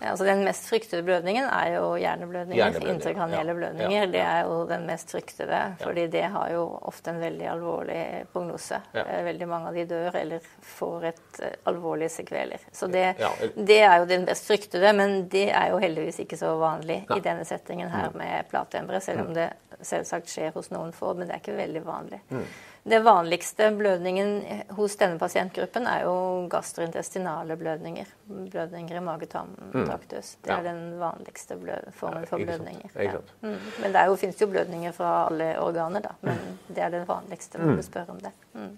Altså 0.00 0.24
Den 0.24 0.44
mest 0.44 0.68
fryktede 0.70 1.02
blødningen 1.04 1.44
er 1.44 1.74
jo 1.76 1.94
hjerneblødninger. 2.00 2.56
hjerneblødninger 2.56 2.94
intrakranielle 2.94 3.54
blødninger. 3.54 3.96
Ja, 3.96 4.06
ja, 4.06 4.12
det 4.14 4.24
er 4.24 4.40
jo 4.48 4.64
den 4.68 4.86
mest 4.88 5.10
fryktede. 5.12 5.60
fordi 5.82 6.06
det 6.06 6.24
har 6.32 6.50
jo 6.54 6.64
ofte 6.82 7.10
en 7.10 7.20
veldig 7.20 7.46
alvorlig 7.46 8.24
prognose. 8.32 8.80
Eh, 8.94 9.24
veldig 9.24 9.48
mange 9.48 9.68
av 9.68 9.74
de 9.74 9.84
dør 9.84 10.16
eller 10.22 10.50
får 10.62 11.04
et 11.12 11.42
alvorlig 11.64 11.80
alvorlige 11.80 12.08
sekveler. 12.08 12.58
Så 12.72 12.86
det, 12.86 13.14
det, 13.54 13.80
er 13.80 13.98
jo 13.98 14.06
den 14.06 14.24
mest 14.24 14.46
fryktede, 14.46 14.92
men 14.92 15.28
det 15.28 15.48
er 15.50 15.70
jo 15.72 15.78
heldigvis 15.78 16.20
ikke 16.24 16.36
så 16.36 16.54
vanlig 16.60 17.02
i 17.16 17.20
denne 17.24 17.44
settingen 17.44 17.90
her 17.90 18.10
mm. 18.10 18.18
med 18.18 18.50
platembre, 18.50 19.00
selv 19.00 19.24
om 19.24 19.30
mm. 19.32 19.34
det 19.34 19.48
selvsagt 19.86 20.30
skjer 20.30 20.52
hos 20.54 20.70
noen 20.74 20.92
få, 20.92 21.14
men 21.14 21.28
det 21.28 21.36
er 21.36 21.42
ikke 21.42 21.56
veldig 21.58 21.84
vanlig. 21.86 22.20
Mm. 22.30 22.44
Det 22.82 22.98
vanligste 23.04 23.66
blødningen 23.76 24.30
hos 24.76 24.94
denne 24.96 25.18
pasientgruppen 25.20 25.84
er 25.86 26.06
jo 26.06 26.14
gastrointestinale 26.48 27.56
blødninger. 27.60 28.08
Blødninger 28.30 28.96
i 28.96 29.02
mage-tarm-traktus. 29.04 30.30
Det 30.44 30.54
er 30.54 30.62
ja. 30.62 30.72
den 30.72 30.94
vanligste 31.00 31.58
formen 31.92 32.24
for 32.26 32.40
blødninger. 32.40 32.88
Ja. 32.96 33.18
Mm. 33.42 33.58
Men 33.82 33.92
det 33.92 34.06
jo, 34.06 34.16
finnes 34.22 34.40
jo 34.40 34.48
blødninger 34.48 34.96
fra 34.96 35.10
alle 35.26 35.50
organer, 35.60 36.00
da. 36.00 36.14
Men 36.22 36.40
mm. 36.40 36.56
det 36.74 36.84
er 36.86 36.94
det 36.94 37.02
vanligste 37.08 37.60
når 37.60 37.76
du 37.76 37.84
spør 37.84 38.14
om 38.14 38.22
det. 38.24 38.32
Mm. 38.54 38.72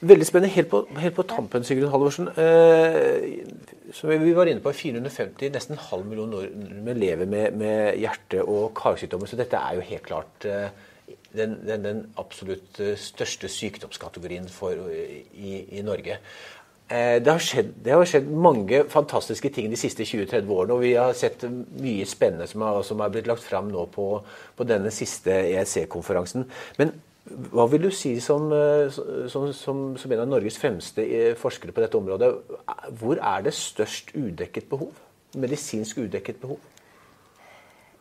Veldig 0.00 0.26
spennende. 0.26 0.54
Helt 0.54 0.70
på, 0.70 0.84
helt 0.98 1.18
på 1.18 1.26
tampen, 1.34 1.66
Sigrun 1.66 1.90
Halvorsen. 1.90 2.30
Eh, 2.36 3.42
som 3.92 4.14
vi 4.22 4.36
var 4.38 4.46
inne 4.46 4.62
på, 4.62 4.70
450, 4.72 5.50
nesten 5.50 5.74
en 5.74 5.84
halv 5.90 6.06
million 6.06 6.30
nordmenn 6.30 7.02
lever 7.02 7.26
med, 7.26 7.58
med 7.58 7.98
hjerte- 7.98 8.46
og 8.46 8.70
karsykdommer. 8.78 9.26
Så 9.26 9.36
dette 9.40 9.58
er 9.58 9.80
jo 9.80 9.90
helt 9.90 10.06
klart 10.06 10.46
eh, 10.46 10.70
den, 11.36 11.58
den, 11.66 11.84
den, 11.84 12.00
absolutt 12.20 12.80
eh, 12.80 12.96
største 13.00 13.48
sykdomskategorien 13.48 14.48
for, 14.52 14.88
eh, 14.90 15.22
i, 15.32 15.52
i, 15.78 15.82
Norge. 15.84 16.18
Eh, 16.88 17.18
det 17.24 17.30
har, 17.30 17.42
skjedd, 17.42 17.70
det 17.84 17.94
har, 17.94 18.04
skjedd, 18.08 18.28
mange 18.32 18.82
fantastiske 18.92 19.52
ting 19.54 19.70
de 19.72 19.78
siste 19.80 20.06
20-30 20.08 20.50
årene. 20.50 20.76
Og 20.76 20.84
vi 20.84 20.96
har 20.98 21.14
sett 21.18 21.46
mye 21.80 22.08
spennende 22.08 22.48
som 22.50 22.66
har, 22.66 22.82
som 22.86 23.00
har 23.04 23.14
blitt 23.14 23.30
lagt 23.30 23.46
fram 23.46 23.70
nå 23.72 23.86
på, 23.94 24.08
på 24.56 24.68
denne 24.68 24.92
siste 24.94 25.34
EEC-konferansen. 25.52 26.48
Men 26.80 26.94
hva 27.52 27.68
vil 27.70 27.86
du 27.86 27.92
si 27.94 28.16
som, 28.20 28.50
som, 28.90 29.52
som, 29.54 29.84
som, 29.96 30.12
en 30.12 30.24
av 30.24 30.26
Norges 30.26 30.58
fremste 30.58 31.04
forskere 31.38 31.72
på 31.72 31.84
dette 31.84 31.96
området? 31.96 32.32
Hvor 32.98 33.20
er 33.22 33.46
det 33.46 33.54
størst 33.56 34.10
udekket 34.18 34.66
behov? 34.72 34.90
medisinsk 35.34 35.98
udekket 35.98 36.40
behov? 36.40 36.58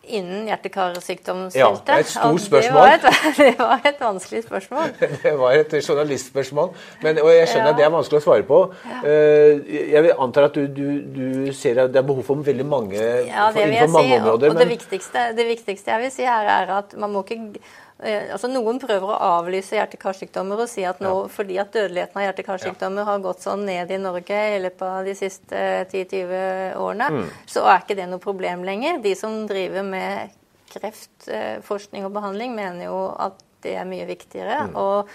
Innen 0.02 0.48
hjerte-karsykdomsfeltet? 0.50 1.90
Ja, 1.92 1.98
et 2.02 2.10
stort 2.10 2.42
spørsmål. 2.42 2.88
Det 2.90 3.04
var 3.06 3.12
et, 3.12 3.36
det 3.38 3.52
var 3.60 3.84
et, 3.86 4.00
vanskelig 4.02 4.44
spørsmål. 4.48 4.96
Det 5.24 5.34
var 5.38 5.52
et 5.60 5.76
journalistspørsmål, 5.78 6.72
men, 7.04 7.20
og 7.22 7.30
jeg 7.36 7.52
skjønner 7.52 7.68
ja. 7.70 7.74
at 7.74 7.78
det 7.78 7.86
er 7.86 7.94
vanskelig 7.94 8.22
å 8.22 8.24
svare 8.26 8.48
på. 8.48 8.60
Eh, 9.06 9.76
jeg 9.94 10.16
antar 10.18 10.48
at 10.50 10.58
du, 10.58 10.66
du, 10.66 10.88
du 11.14 11.54
ser 11.54 11.84
at 11.84 11.94
det 11.94 12.02
er 12.02 12.08
behov 12.08 12.26
for 12.26 12.42
veldig 12.50 12.66
mange 12.66 12.98
ja, 12.98 13.52
det 13.54 13.68
vil 13.68 13.78
jeg 13.78 13.92
si. 13.94 14.02
områder. 14.02 14.50
Og, 14.50 14.56
og 14.56 14.64
det, 14.64 14.70
viktigste, 14.74 15.28
det 15.38 15.48
viktigste 15.52 15.94
jeg 15.94 16.06
vil 16.08 16.14
si 16.18 16.26
her, 16.26 16.50
er 16.50 16.74
at 16.80 16.98
man 16.98 17.14
må 17.14 17.22
ikke 17.28 17.62
altså 18.02 18.50
Noen 18.50 18.80
prøver 18.82 19.14
å 19.14 19.20
avlyse 19.38 19.78
hjerte-karsykdommer 19.78 20.64
og 20.64 20.70
si 20.70 20.84
at 20.88 21.02
nå, 21.04 21.12
ja. 21.24 21.32
fordi 21.32 21.60
at 21.62 21.74
dødeligheten 21.76 22.18
av 22.18 22.28
hjerte-karsykdommer 22.28 23.04
ja. 23.04 23.08
har 23.12 23.24
gått 23.24 23.46
sånn 23.46 23.66
ned 23.68 23.94
i 23.94 24.00
Norge 24.02 24.42
i 24.56 24.60
løpet 24.64 24.86
av 24.88 25.08
de 25.08 25.16
siste 25.18 25.64
10-20 25.92 26.80
årene, 26.82 27.10
mm. 27.14 27.32
så 27.50 27.66
er 27.70 27.84
ikke 27.84 28.00
det 28.00 28.08
noe 28.10 28.24
problem 28.24 28.66
lenger. 28.68 29.02
De 29.04 29.14
som 29.18 29.44
driver 29.50 29.86
med 29.86 30.38
kreftforskning 30.72 32.08
og 32.08 32.16
behandling, 32.16 32.56
mener 32.58 32.88
jo 32.88 33.04
at 33.22 33.38
det 33.62 33.76
er 33.78 33.86
mye 33.86 34.08
viktigere. 34.10 34.64
Mm. 34.72 34.80
og 34.82 35.12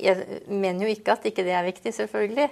jeg 0.00 0.40
mener 0.48 0.86
jo 0.86 0.92
ikke 0.94 1.12
at 1.12 1.26
ikke 1.28 1.44
det 1.44 1.52
er 1.52 1.66
viktig, 1.66 1.92
selvfølgelig. 1.92 2.46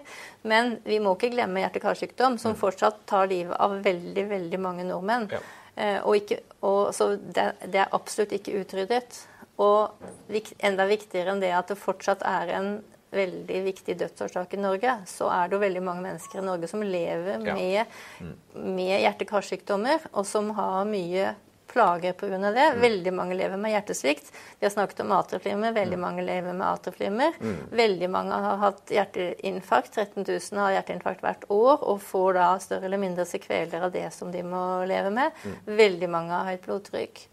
Men 0.51 0.75
vi 0.85 0.99
må 1.01 1.15
ikke 1.17 1.31
glemme 1.33 1.63
hjerte-karsykdom, 1.63 2.37
som 2.43 2.53
mm. 2.53 2.59
fortsatt 2.61 3.01
tar 3.09 3.31
livet 3.31 3.57
av 3.57 3.79
veldig 3.85 4.25
veldig 4.29 4.61
mange 4.61 4.85
nordmenn. 4.85 5.29
Ja. 5.33 5.41
Eh, 5.79 5.99
og, 6.03 6.17
ikke, 6.19 6.41
og 6.67 6.95
så 6.95 7.13
det, 7.17 7.53
det, 7.65 7.85
er 7.85 7.97
absolutt 7.97 8.35
ikke 8.37 8.59
utryddet. 8.61 9.21
Og 9.59 10.55
enda 10.63 10.87
viktigere 10.87 11.35
enn 11.35 11.43
det 11.43 11.51
at 11.57 11.73
det 11.73 11.81
fortsatt 11.81 12.23
er 12.27 12.55
en 12.59 12.71
veldig 13.11 13.63
viktig 13.65 13.97
dødsårsak 13.99 14.55
i 14.55 14.61
Norge, 14.61 14.95
så 15.09 15.31
er 15.33 15.49
det 15.49 15.57
jo 15.57 15.63
veldig 15.63 15.83
mange 15.85 16.05
mennesker 16.05 16.43
i 16.43 16.45
Norge 16.45 16.69
som 16.69 16.85
lever 16.85 17.41
med, 17.41 17.61
ja. 17.81 17.85
mm. 18.21 18.33
med 18.77 18.95
hjerte-karsykdommer, 19.01 20.11
og 20.13 20.27
som 20.29 20.51
har 20.59 20.83
mye 20.89 21.35
plager 21.69 22.13
pga. 22.13 22.39
det. 22.53 22.67
Mm. 22.73 22.81
Veldig 22.81 23.13
mange 23.13 23.37
lever 23.37 23.57
med 23.61 23.73
hjertesvikt. 23.75 24.31
Vi 24.59 24.67
har 24.67 24.73
snakket 24.73 25.01
om 25.05 25.13
atrieflimmer. 25.13 25.73
Veldig 25.77 25.99
mm. 25.99 26.01
mange 26.01 26.25
lever 26.25 26.53
med 26.53 26.67
atrieflimmer. 26.67 27.33
Mm. 27.41 27.57
Veldig 27.71 28.11
mange 28.11 28.41
har 28.45 28.61
hatt 28.63 28.93
hjerteinfarkt. 28.93 29.95
13 29.95 30.25
000 30.25 30.63
har 30.63 30.77
hjerteinfarkt 30.79 31.25
hvert 31.25 31.45
år 31.53 31.85
og 31.85 32.01
får 32.05 32.39
da 32.41 32.51
større 32.63 32.89
eller 32.89 33.03
mindre 33.03 33.29
sekveler 33.29 33.85
av 33.85 33.93
det 33.93 34.07
som 34.17 34.33
de 34.33 34.45
må 34.45 34.63
leve 34.89 35.13
med. 35.13 35.45
Mm. 35.45 35.59
Veldig 35.83 36.13
mange 36.13 36.39
har 36.39 36.49
høyt 36.53 36.65
blodtrykk 36.65 37.27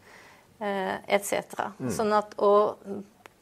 etc. 0.59 1.65
Mm. 1.79 1.89
Sånn 1.91 2.13
at, 2.15 2.35
og 2.39 2.79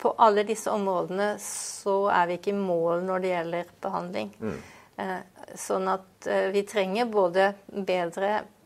på 0.03 0.13
alle 0.17 0.43
disse 0.43 0.71
områdene 0.73 1.35
så 1.39 2.07
er 2.11 2.27
vi 2.27 2.39
ikke 2.39 2.51
i 2.51 2.57
mål 2.57 3.05
når 3.07 3.23
det 3.23 3.29
gjelder 3.33 3.69
behandling. 3.85 4.33
Mm. 4.41 4.57
Eh, 5.03 5.19
sånn 5.59 5.87
at 5.91 6.27
eh, 6.27 6.49
vi 6.55 6.65
trenger 6.67 7.11
både 7.13 7.53
bedre 7.87 8.41
Eh, 8.41 8.62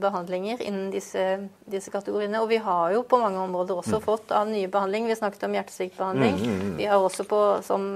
behandlinger 0.00 0.62
innen 0.62 0.88
disse, 0.90 1.48
disse, 1.70 1.90
kategoriene. 1.90 2.40
Og 2.42 2.48
vi 2.50 2.56
har 2.62 2.90
jo 2.96 3.02
på 3.06 3.18
mange 3.20 3.38
områder 3.38 3.78
også 3.78 4.00
mm. 4.00 4.04
fått 4.04 4.32
av 4.34 4.48
nye 4.50 4.68
behandling. 4.68 5.06
Vi 5.06 5.16
snakket 5.16 5.46
om 5.46 5.54
hjertesviktbehandling. 5.54 6.34
Mm, 6.40 6.50
mm, 6.50 6.60
mm. 6.66 6.76
Vi 6.80 6.88
har 6.90 6.98
også 6.98 7.26
på 7.30 7.40
som 7.66 7.88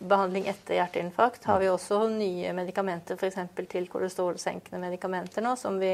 behandling 0.00 0.48
etter 0.48 0.78
hjerteinfarkt 0.78 1.44
har 1.48 1.60
vi 1.60 1.68
også 1.68 2.00
nye 2.12 2.54
medikamenter, 2.56 3.20
f.eks. 3.20 3.40
til 3.68 3.88
kolesterolsenkende 3.92 4.80
medikamenter 4.80 5.44
nå, 5.44 5.56
som 5.60 5.76
vi 5.82 5.92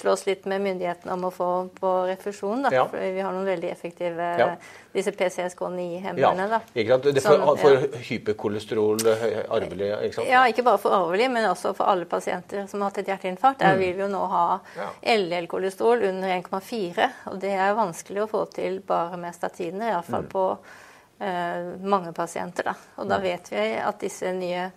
slåss 0.00 0.26
litt 0.26 0.48
med 0.50 0.64
myndighetene 0.66 1.14
om 1.14 1.28
å 1.28 1.34
få 1.34 1.50
på 1.78 1.94
refusjon. 2.10 2.66
Da. 2.66 2.74
Ja. 2.74 2.88
For 2.90 2.98
vi 2.98 3.22
har 3.22 3.34
noen 3.34 3.52
veldig 3.54 3.70
effektive 3.70 4.32
ja 4.40 4.54
disse 4.94 5.10
PCSK9-hemmerne. 5.10 6.60
Ja, 6.60 6.60
ikke 6.74 6.94
sant? 6.94 7.08
Det 7.16 7.22
for, 7.24 7.56
for 7.58 7.96
hyperkolesterol 8.08 9.02
arvelig? 9.04 9.90
ikke 10.06 10.20
sant? 10.20 10.30
Ja, 10.30 10.44
ikke 10.50 10.64
bare 10.66 10.80
for 10.82 10.94
arvelig, 10.94 11.26
men 11.34 11.48
også 11.48 11.74
for 11.74 11.90
alle 11.90 12.06
pasienter 12.10 12.68
som 12.70 12.82
har 12.82 12.92
hatt 12.92 13.02
et 13.02 13.10
hjerteinfarkt. 13.10 13.60
Der 13.64 13.74
mm. 13.74 13.82
vil 13.82 13.98
vi 13.98 14.04
jo 14.04 14.08
nå 14.12 14.22
ha 14.30 14.44
ja. 14.78 14.88
LDL-kolesterol 15.16 16.06
under 16.12 16.36
1,4. 16.36 17.10
Og 17.32 17.42
det 17.42 17.52
er 17.58 17.74
vanskelig 17.78 18.24
å 18.24 18.30
få 18.30 18.44
til 18.54 18.78
bare 18.86 19.18
med 19.20 19.34
statiner, 19.34 19.90
iallfall 19.96 20.28
mm. 20.28 20.30
på 20.30 20.46
uh, 20.54 21.74
mange 21.82 22.14
pasienter. 22.14 22.70
Da. 22.70 22.76
Og 23.02 23.10
da 23.10 23.18
mm. 23.18 23.26
vet 23.26 23.52
vi 23.56 23.66
at 23.82 24.00
disse 24.06 24.32
nye 24.38 24.68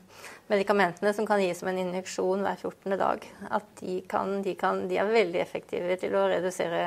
medikamentene 0.47 1.11
som 1.13 1.27
kan 1.27 1.41
gis 1.43 1.59
som 1.59 1.67
en 1.67 1.79
injeksjon 1.81 2.43
hver 2.45 2.55
14. 2.61 2.95
dag, 2.99 3.23
at 3.51 3.65
de, 3.81 3.99
kan, 4.09 4.37
de, 4.43 4.53
kan, 4.59 4.79
de 4.87 4.99
er 4.99 5.09
veldig 5.11 5.41
effektive 5.41 5.97
til 5.99 6.15
å 6.15 6.23
redusere 6.31 6.83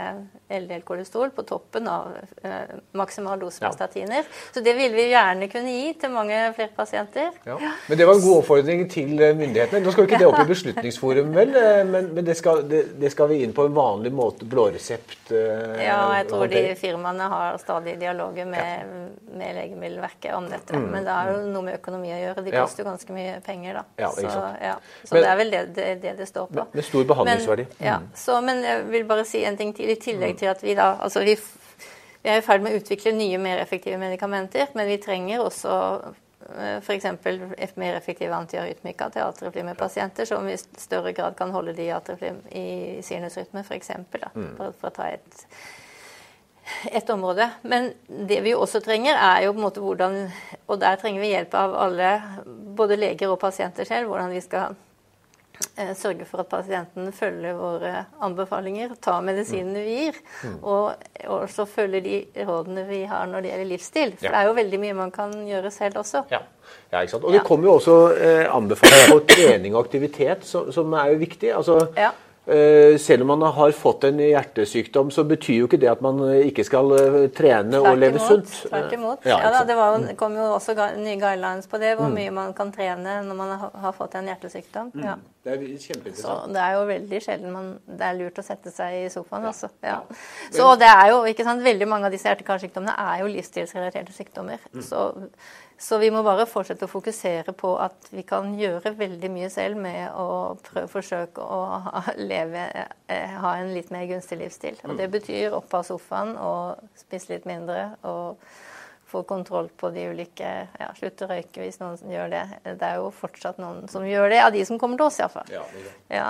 LDL-kolesterol 0.49 1.33
på 1.37 1.45
toppen 1.49 1.89
av 1.91 2.15
eh, 2.43 2.73
maksimal 2.97 3.41
dose 3.41 3.63
med 3.63 3.77
statiner. 3.77 4.29
Så 4.55 4.63
det 4.65 4.75
vil 4.79 4.95
vi 4.97 5.11
gjerne 5.11 5.51
kunne 5.53 5.75
gi 5.75 5.93
til 6.01 6.15
mange 6.15 6.39
flere 6.57 6.73
pasienter. 6.77 7.37
Ja. 7.45 7.59
Men 7.61 8.01
det 8.01 8.09
var 8.09 8.17
en 8.17 8.25
god 8.25 8.41
oppfordring 8.41 8.87
til 8.93 9.21
eh, 9.21 9.37
myndighetene. 9.37 9.83
Nå 9.85 9.93
skal 9.93 10.07
jo 10.07 10.11
ikke 10.11 10.23
det 10.25 10.31
opp 10.31 10.41
i 10.41 10.49
Beslutningsforum, 10.51 11.31
vel? 11.37 11.53
Eh, 11.61 11.83
men, 11.91 12.11
men 12.17 12.27
det, 12.27 12.39
skal, 12.41 12.65
det, 12.71 12.83
det, 13.01 13.13
skal, 13.13 13.29
vi 13.35 13.43
inn 13.45 13.53
på 13.57 13.69
en 13.69 13.77
vanlig 13.77 14.15
måte, 14.17 14.49
blå 14.49 14.71
resept? 14.73 15.35
Eh, 15.37 15.85
ja, 15.85 16.01
jeg 16.17 16.31
tror 16.33 16.49
de 16.49 16.65
firmaene 16.81 17.29
har 17.35 17.61
stadig 17.61 17.99
dialoger 18.01 18.49
med, 18.49 18.89
ja. 18.89 19.37
med 19.37 19.61
Legemiddelverket 19.61 20.33
om 20.39 20.49
dette. 20.49 20.81
Mm. 20.81 20.91
Men 20.97 21.05
det 21.05 21.21
har 21.21 21.35
jo 21.35 21.45
noe 21.45 21.69
med 21.69 21.77
økonomi 21.77 22.15
å 22.17 22.21
gjøre. 22.25 22.49
De 22.49 22.57
koster 22.57 22.85
jo 22.85 22.91
ganske 22.91 23.21
mye 23.21 23.39
penger 23.45 23.50
penger. 23.51 23.81
Da. 23.81 23.85
Ja, 24.05 24.11
så, 24.17 24.43
ja. 24.63 24.75
så 25.05 25.15
men, 25.15 25.23
det 25.23 25.31
er 25.31 25.41
vel 25.41 25.55
det, 25.55 25.63
det 25.77 25.89
det, 26.03 26.17
det, 26.19 26.29
står 26.31 26.47
på. 26.51 26.67
Med, 26.73 26.85
stor 26.87 27.05
behandlingsverdi. 27.11 27.67
Men, 27.79 27.87
ja, 27.89 27.99
mm. 27.99 28.09
så, 28.15 28.41
men 28.47 28.65
jeg 28.65 28.87
vil 28.95 29.07
bare 29.11 29.27
si 29.29 29.45
en 29.45 29.59
ting 29.59 29.75
til, 29.77 29.91
i 29.91 29.99
tillegg 30.01 30.39
til 30.41 30.53
at 30.53 30.65
vi 30.65 30.77
da 30.79 30.93
altså 31.03 31.25
vi, 31.27 31.37
vi 32.23 32.33
er 32.33 32.41
i 32.41 32.47
ferd 32.47 32.65
med 32.65 32.77
å 32.77 32.81
utvikle 32.81 33.15
nye, 33.17 33.39
mer 33.43 33.63
effektive 33.63 33.99
medikamenter, 34.01 34.71
men 34.79 34.89
vi 34.89 35.01
trenger 35.03 35.45
også 35.45 35.75
eh, 36.55 36.79
f.eks. 36.79 37.11
mer 37.81 37.99
effektive 37.99 38.37
antiarytmika 38.37 39.11
til 39.15 39.27
atrieflimepasienter, 39.27 40.29
som 40.29 40.49
i 40.49 40.57
større 40.61 41.15
grad 41.17 41.37
kan 41.39 41.53
holde 41.57 41.77
de 41.77 41.89
i 41.89 41.93
atrieflim 41.95 42.43
i 42.55 42.67
sinusrytme, 43.07 43.67
f.eks. 43.67 43.95
Mm. 43.99 44.51
For, 44.57 44.81
for 44.81 44.93
å 44.93 44.97
ta 45.01 45.13
et 45.17 45.47
et 46.93 47.11
område. 47.11 47.49
Men 47.63 47.91
det 48.07 48.41
vi 48.45 48.55
også 48.55 48.81
trenger, 48.85 49.17
er 49.17 49.47
jo 49.47 49.55
på 49.55 49.61
en 49.61 49.67
måte 49.67 49.83
hvordan 49.85 50.21
Og 50.67 50.79
der 50.81 51.01
trenger 51.01 51.21
vi 51.21 51.33
hjelp 51.33 51.55
av 51.59 51.75
alle, 51.87 52.13
både 52.77 52.99
leger 52.99 53.33
og 53.33 53.41
pasienter 53.43 53.85
selv, 53.89 54.07
hvordan 54.11 54.31
vi 54.31 54.41
skal 54.45 54.77
eh, 55.77 55.91
sørge 55.99 56.25
for 56.29 56.45
at 56.45 56.51
pasienten 56.53 57.11
følger 57.13 57.59
våre 57.59 58.05
anbefalinger, 58.23 58.95
tar 59.03 59.25
medisinene 59.27 59.83
vi 59.83 59.97
gir, 60.05 60.21
mm. 60.45 60.57
og 60.63 61.35
også 61.41 61.67
følger 61.67 62.07
de 62.07 62.47
rådene 62.47 62.87
vi 62.87 63.03
har 63.11 63.27
når 63.27 63.43
det 63.43 63.53
gjelder 63.53 63.71
livsstil. 63.73 64.15
For 64.17 64.29
ja. 64.29 64.33
det 64.33 64.41
er 64.41 64.51
jo 64.53 64.57
veldig 64.61 64.83
mye 64.87 64.99
man 65.03 65.15
kan 65.15 65.35
gjøre 65.49 65.75
selv 65.75 66.03
også. 66.05 66.25
Ja. 66.31 66.45
Ja, 66.93 67.01
ikke 67.01 67.17
sant? 67.17 67.25
Og 67.27 67.35
det 67.35 67.43
kommer 67.47 67.67
jo 67.67 67.77
også 67.81 67.99
eh, 68.15 68.47
anbefalinger 68.47 69.13
på 69.13 69.21
trening 69.35 69.75
og 69.75 69.85
aktivitet, 69.85 70.47
som, 70.47 70.71
som 70.75 70.93
er 70.99 71.13
jo 71.13 71.21
viktig. 71.23 71.51
Altså, 71.57 71.81
ja. 71.99 72.13
Eh, 72.51 72.99
selv 72.99 73.23
om 73.23 73.27
man 73.27 73.43
har 73.43 73.73
fått 73.73 74.05
en 74.05 74.19
hjertesykdom, 74.19 75.11
så 75.15 75.23
betyr 75.25 75.61
jo 75.61 75.67
ikke 75.69 75.79
det 75.79 75.91
at 75.93 76.01
man 76.03 76.19
eh, 76.27 76.49
ikke 76.49 76.65
skal 76.67 76.89
eh, 76.97 77.19
trene 77.37 77.79
tvert 77.79 77.93
og 77.93 78.01
leve 78.01 78.19
imot, 78.19 78.27
sunt. 78.27 78.55
Tvert 78.73 78.95
imot. 78.97 79.29
Ja, 79.29 79.37
ja 79.45 79.53
da, 79.55 79.61
det 79.69 79.77
jo, 79.79 80.17
kom 80.19 80.35
jo 80.35 80.49
også 80.57 80.75
nye 80.99 81.15
guidelines 81.21 81.71
på 81.71 81.79
det, 81.79 81.93
hvor 82.01 82.11
mm. 82.11 82.17
mye 82.19 82.33
man 82.41 82.57
kan 82.59 82.73
trene 82.75 83.21
når 83.29 83.39
man 83.39 83.55
har 83.85 83.95
fått 83.95 84.19
en 84.19 84.33
hjertesykdom. 84.33 84.91
Mm. 84.97 85.07
Ja. 85.07 85.15
Det 85.47 85.55
er 85.55 85.63
kjempeinteressant. 85.63 86.27
Så 86.27 86.53
det 86.57 86.65
er 86.65 86.75
jo 86.75 86.83
veldig 86.91 87.23
sjelden 87.25 87.55
man, 87.55 87.71
det 87.87 88.09
er 88.09 88.19
lurt 88.19 88.43
å 88.43 88.45
sette 88.45 88.75
seg 88.75 88.99
i 89.05 89.07
sofaen. 89.15 89.47
Ja. 89.47 89.55
Også. 89.55 89.71
Ja. 89.87 90.01
Så 90.59 90.69
det 90.81 90.91
er 90.91 91.15
jo, 91.15 91.23
ikke 91.31 91.47
sant, 91.47 91.63
Veldig 91.71 91.87
mange 91.89 92.09
av 92.09 92.15
disse 92.15 92.29
hjerte-karsykdommene 92.29 92.99
er 92.99 93.23
jo 93.23 93.31
livsstilsrelaterte 93.31 94.17
sykdommer. 94.17 94.59
Mm. 94.75 94.83
Så 94.85 95.07
så 95.81 95.97
vi 95.99 96.11
må 96.13 96.21
bare 96.21 96.45
fortsette 96.45 96.85
å 96.85 96.91
fokusere 96.93 97.55
på 97.57 97.71
at 97.81 98.11
vi 98.13 98.21
kan 98.29 98.51
gjøre 98.59 98.93
veldig 98.99 99.31
mye 99.33 99.47
selv 99.53 99.79
med 99.81 100.11
å 100.13 100.59
prøve, 100.61 100.91
forsøke 100.93 101.41
å 101.41 102.03
leve, 102.21 102.67
eh, 103.09 103.39
ha 103.41 103.55
en 103.57 103.73
litt 103.73 103.89
mer 103.95 104.05
gunstig 104.11 104.43
livsstil. 104.43 104.77
Og 104.85 104.99
det 104.99 105.09
mm. 105.09 105.15
betyr 105.15 105.57
opp 105.57 105.73
av 105.79 105.87
sofaen 105.89 106.35
og 106.37 106.83
spise 107.01 107.33
litt 107.33 107.49
mindre 107.49 107.95
og 108.05 108.43
få 109.11 109.23
kontroll 109.27 109.71
på 109.81 109.89
de 109.95 110.05
ulike 110.13 110.51
ja, 110.79 110.91
Slutte 110.99 111.25
å 111.25 111.31
røyke 111.33 111.65
hvis 111.65 111.81
noen 111.81 112.13
gjør 112.13 112.29
det. 112.35 112.45
Det 112.69 112.91
er 112.91 113.01
jo 113.01 113.09
fortsatt 113.17 113.59
noen 113.63 113.89
som 113.91 114.05
gjør 114.07 114.29
det, 114.35 114.43
av 114.45 114.53
de 114.55 114.67
som 114.69 114.79
kommer 114.79 115.01
til 115.01 115.09
oss 115.09 115.19
iallfall. 115.23 115.49
Ja, 115.55 115.65
det. 115.73 115.95
ja. 116.13 116.29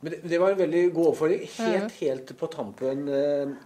Men 0.00 0.14
det, 0.14 0.22
det, 0.30 0.38
var 0.40 0.54
en 0.54 0.62
veldig 0.62 0.84
god 0.94 1.10
oppfordring. 1.10 1.42
Helt, 1.58 1.90
mm. 1.90 1.96
helt 1.98 2.32
på 2.38 2.52
tampen. 2.54 3.02
Eh, 3.18 3.58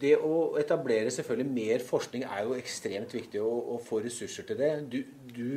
det 0.00 0.14
å 0.22 0.34
etablere 0.60 1.10
selvfølgelig 1.14 1.54
mer 1.54 1.82
forskning 1.86 2.26
er 2.28 2.44
jo 2.46 2.58
ekstremt 2.58 3.14
viktig, 3.14 3.42
å, 3.42 3.80
få 3.84 4.02
ressurser 4.04 4.46
til 4.48 4.60
det. 4.60 4.70
Du, 4.92 5.02
du, 5.34 5.50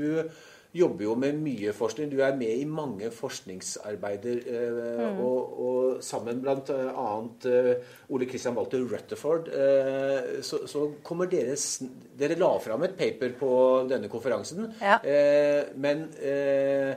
jobber 0.71 1.03
jo 1.03 1.13
med 1.19 1.35
mye 1.35 1.73
forskning. 1.75 2.07
Du 2.07 2.21
er 2.23 2.37
med 2.39 2.61
i 2.61 2.63
mange 2.63 3.09
forskningsarbeider. 3.11 4.37
Eh, 4.47 5.01
mm. 5.01 5.17
og, 5.19 5.57
og, 5.65 5.97
sammen 6.05 6.39
blant 6.39 6.71
annet 6.71 7.47
eh, 7.51 7.89
Ole 8.15 8.27
Christian 8.29 8.55
Walter 8.55 8.79
Rutherford, 8.79 9.49
eh, 9.51 10.37
så, 10.47 10.61
så, 10.71 10.85
kommer 11.03 11.27
deres 11.27 11.81
Dere 12.17 12.37
la 12.39 12.53
fram 12.63 12.87
et 12.87 12.95
paper 12.95 13.35
på 13.35 13.51
denne 13.89 14.07
konferansen, 14.11 14.69
ja. 14.79 14.95
eh, 15.03 15.73
men 15.75 16.05
eh, 16.23 16.95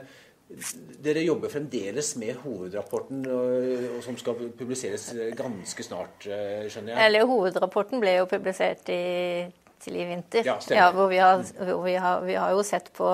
dere 1.01 1.23
jobber 1.25 1.49
fremdeles 1.49 2.15
med 2.21 2.37
hovedrapporten, 2.43 3.23
som 4.05 4.17
skal 4.17 4.51
publiseres 4.57 5.07
ganske 5.37 5.83
snart, 5.83 6.27
eh, 6.27 6.67
skjønner 6.69 6.93
jeg? 6.93 7.05
Eller 7.07 7.25
Hovedrapporten 7.25 8.03
ble 8.03 8.19
jo 8.19 8.27
publisert 8.29 8.89
i, 8.93 9.47
til 9.81 9.97
i 9.97 10.05
vinter. 10.05 10.45
Ja, 10.45 10.59
ja 10.69 10.91
hvor, 10.93 11.09
vi 11.09 11.17
har, 11.17 11.41
hvor 11.57 11.81
vi, 11.87 11.95
har, 11.97 12.21
vi 12.27 12.37
har, 12.37 12.53
jo 12.53 12.61
sett 12.63 12.93
på 12.93 13.09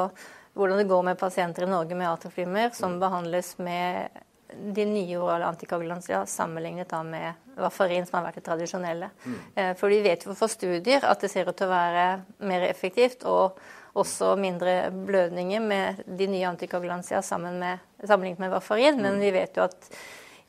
hvordan 0.59 0.81
det 0.81 0.89
går 0.91 1.07
med 1.07 1.19
pasienter 1.19 1.63
i 1.63 1.71
Norge 1.71 1.95
med 1.95 2.11
atroflimmer 2.11 2.75
som 2.75 2.99
behandles 2.99 3.55
med 3.63 4.23
de 4.51 4.83
nye 4.83 5.15
orale 5.15 5.47
antikoagulantia 5.47 6.25
sammenlignet 6.27 6.89
da 6.91 6.99
med 7.07 7.55
Vafarin, 7.55 8.03
som 8.05 8.17
har 8.17 8.25
vært 8.27 8.41
det 8.41 8.47
tradisjonelle. 8.49 9.07
Mm. 9.23 9.37
Eh, 9.55 9.71
for 9.79 9.87
vi 9.87 10.01
vet 10.03 10.25
jo 10.27 10.35
fra 10.35 10.49
studier 10.51 11.07
at 11.07 11.23
det 11.23 11.31
ser 11.31 11.47
ut 11.47 11.55
til 11.55 11.71
å 11.71 11.71
være 11.71 12.07
mer 12.49 12.67
effektivt 12.67 13.23
og 13.23 13.55
også 13.97 14.35
mindre 14.39 14.91
blødninger 14.93 15.63
med 15.63 16.01
de 16.05 16.27
nye 16.31 16.47
antikoagulantia 16.47 17.21
sammenlignet 17.25 18.39
med 18.39 18.53
varfarin. 18.53 19.01
Men 19.01 19.17
mm. 19.17 19.21
vi 19.25 19.31
vet 19.35 19.57
jo 19.57 19.67
at 19.67 19.91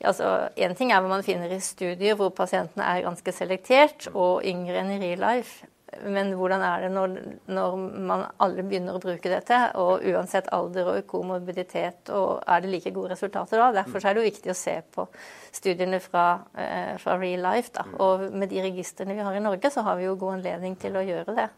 altså, 0.03 0.49
En 0.55 0.75
ting 0.75 0.91
er 0.91 1.03
hva 1.03 1.11
man 1.11 1.25
finner 1.25 1.51
i 1.51 1.59
studier 1.63 2.17
hvor 2.19 2.33
pasientene 2.35 2.87
er 2.87 3.05
ganske 3.05 3.35
selektert 3.35 4.09
og 4.13 4.43
yngre 4.47 4.81
enn 4.81 4.95
i 4.95 5.01
real 5.03 5.23
life. 5.23 5.67
Men 6.01 6.31
hvordan 6.37 6.63
er 6.65 6.85
det 6.85 6.89
når, 6.93 7.11
når, 7.53 7.75
man 8.09 8.23
alle 8.41 8.65
begynner 8.65 8.97
å 8.97 9.01
bruke 9.03 9.29
dette, 9.29 9.59
og 9.79 10.01
uansett 10.09 10.49
alder 10.55 10.89
og 10.89 11.07
komorbiditet, 11.09 12.09
og 12.09 12.41
er 12.49 12.63
det 12.63 12.71
like 12.71 12.93
gode 12.95 13.13
resultater 13.13 13.61
da? 13.61 13.69
Derfor 13.77 14.01
er 14.01 14.15
det 14.15 14.23
jo 14.23 14.31
viktig 14.31 14.53
å 14.53 14.57
se 14.57 14.73
på 14.95 15.05
studiene 15.53 15.99
fra, 16.03 16.25
eh, 16.57 16.95
fra 17.01 17.17
real 17.21 17.45
life. 17.45 17.69
Da. 17.75 17.85
Og 18.01 18.25
med 18.33 18.49
de 18.49 18.63
registrene 18.65 19.13
vi 19.13 19.25
har 19.25 19.37
i 19.37 19.43
Norge, 19.43 19.69
så 19.69 19.85
har 19.85 19.99
vi 19.99 20.07
jo 20.07 20.17
god 20.17 20.39
anledning 20.39 20.77
til 20.81 20.97
å 20.97 21.05
gjøre 21.05 21.37
det. 21.37 21.49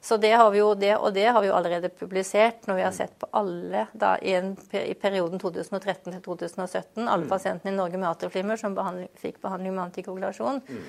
Så 0.00 0.16
det 0.16 0.30
har 0.32 0.50
vi 0.54 0.60
jo, 0.60 0.72
det, 0.78 0.94
og 0.96 1.12
det 1.14 1.26
har 1.26 1.42
vi 1.42 1.50
jo 1.50 1.56
allerede 1.58 1.90
publisert 1.90 2.68
når 2.68 2.78
vi 2.78 2.86
har 2.86 2.94
sett 2.94 3.16
på 3.18 3.28
alle 3.36 3.86
da, 3.92 4.14
i, 4.22 4.36
en, 4.38 4.54
i 4.72 4.94
perioden 4.94 5.40
2013 5.42 6.12
til 6.12 6.22
2017, 6.22 7.02
alle 7.02 7.26
mm. 7.26 7.30
pasientene 7.30 7.74
i 7.74 7.76
Norge 7.76 7.98
med 7.98 8.10
atrieflimmer 8.12 8.60
som 8.60 8.76
behandling, 8.78 9.10
fikk 9.18 9.40
behandling 9.44 9.74
med 9.74 9.88
antikoagulasjon. 9.88 10.62
Mm. 10.68 10.88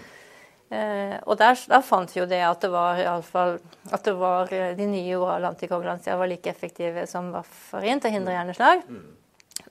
Eh, 0.69 1.15
og 1.25 1.39
der, 1.41 1.57
der, 1.71 1.81
fant 1.81 2.11
vi 2.13 2.21
jo 2.21 2.27
det 2.29 2.43
at 2.45 2.61
det 2.61 2.69
var, 2.69 2.99
fall, 3.25 3.55
at 3.89 4.05
det 4.05 4.13
var 4.19 4.51
eh, 4.53 4.75
de 4.77 4.85
nye 4.85 5.17
orale 5.17 5.49
antikoagulansia 5.49 6.17
var 6.19 6.29
like 6.29 6.51
effektive 6.51 7.07
som 7.09 7.31
Vaffarin 7.33 8.01
til 8.01 8.11
å 8.11 8.17
hindre 8.19 8.35
mm. 8.35 8.37
hjerneslag. 8.37 8.83
Mm. 8.85 9.07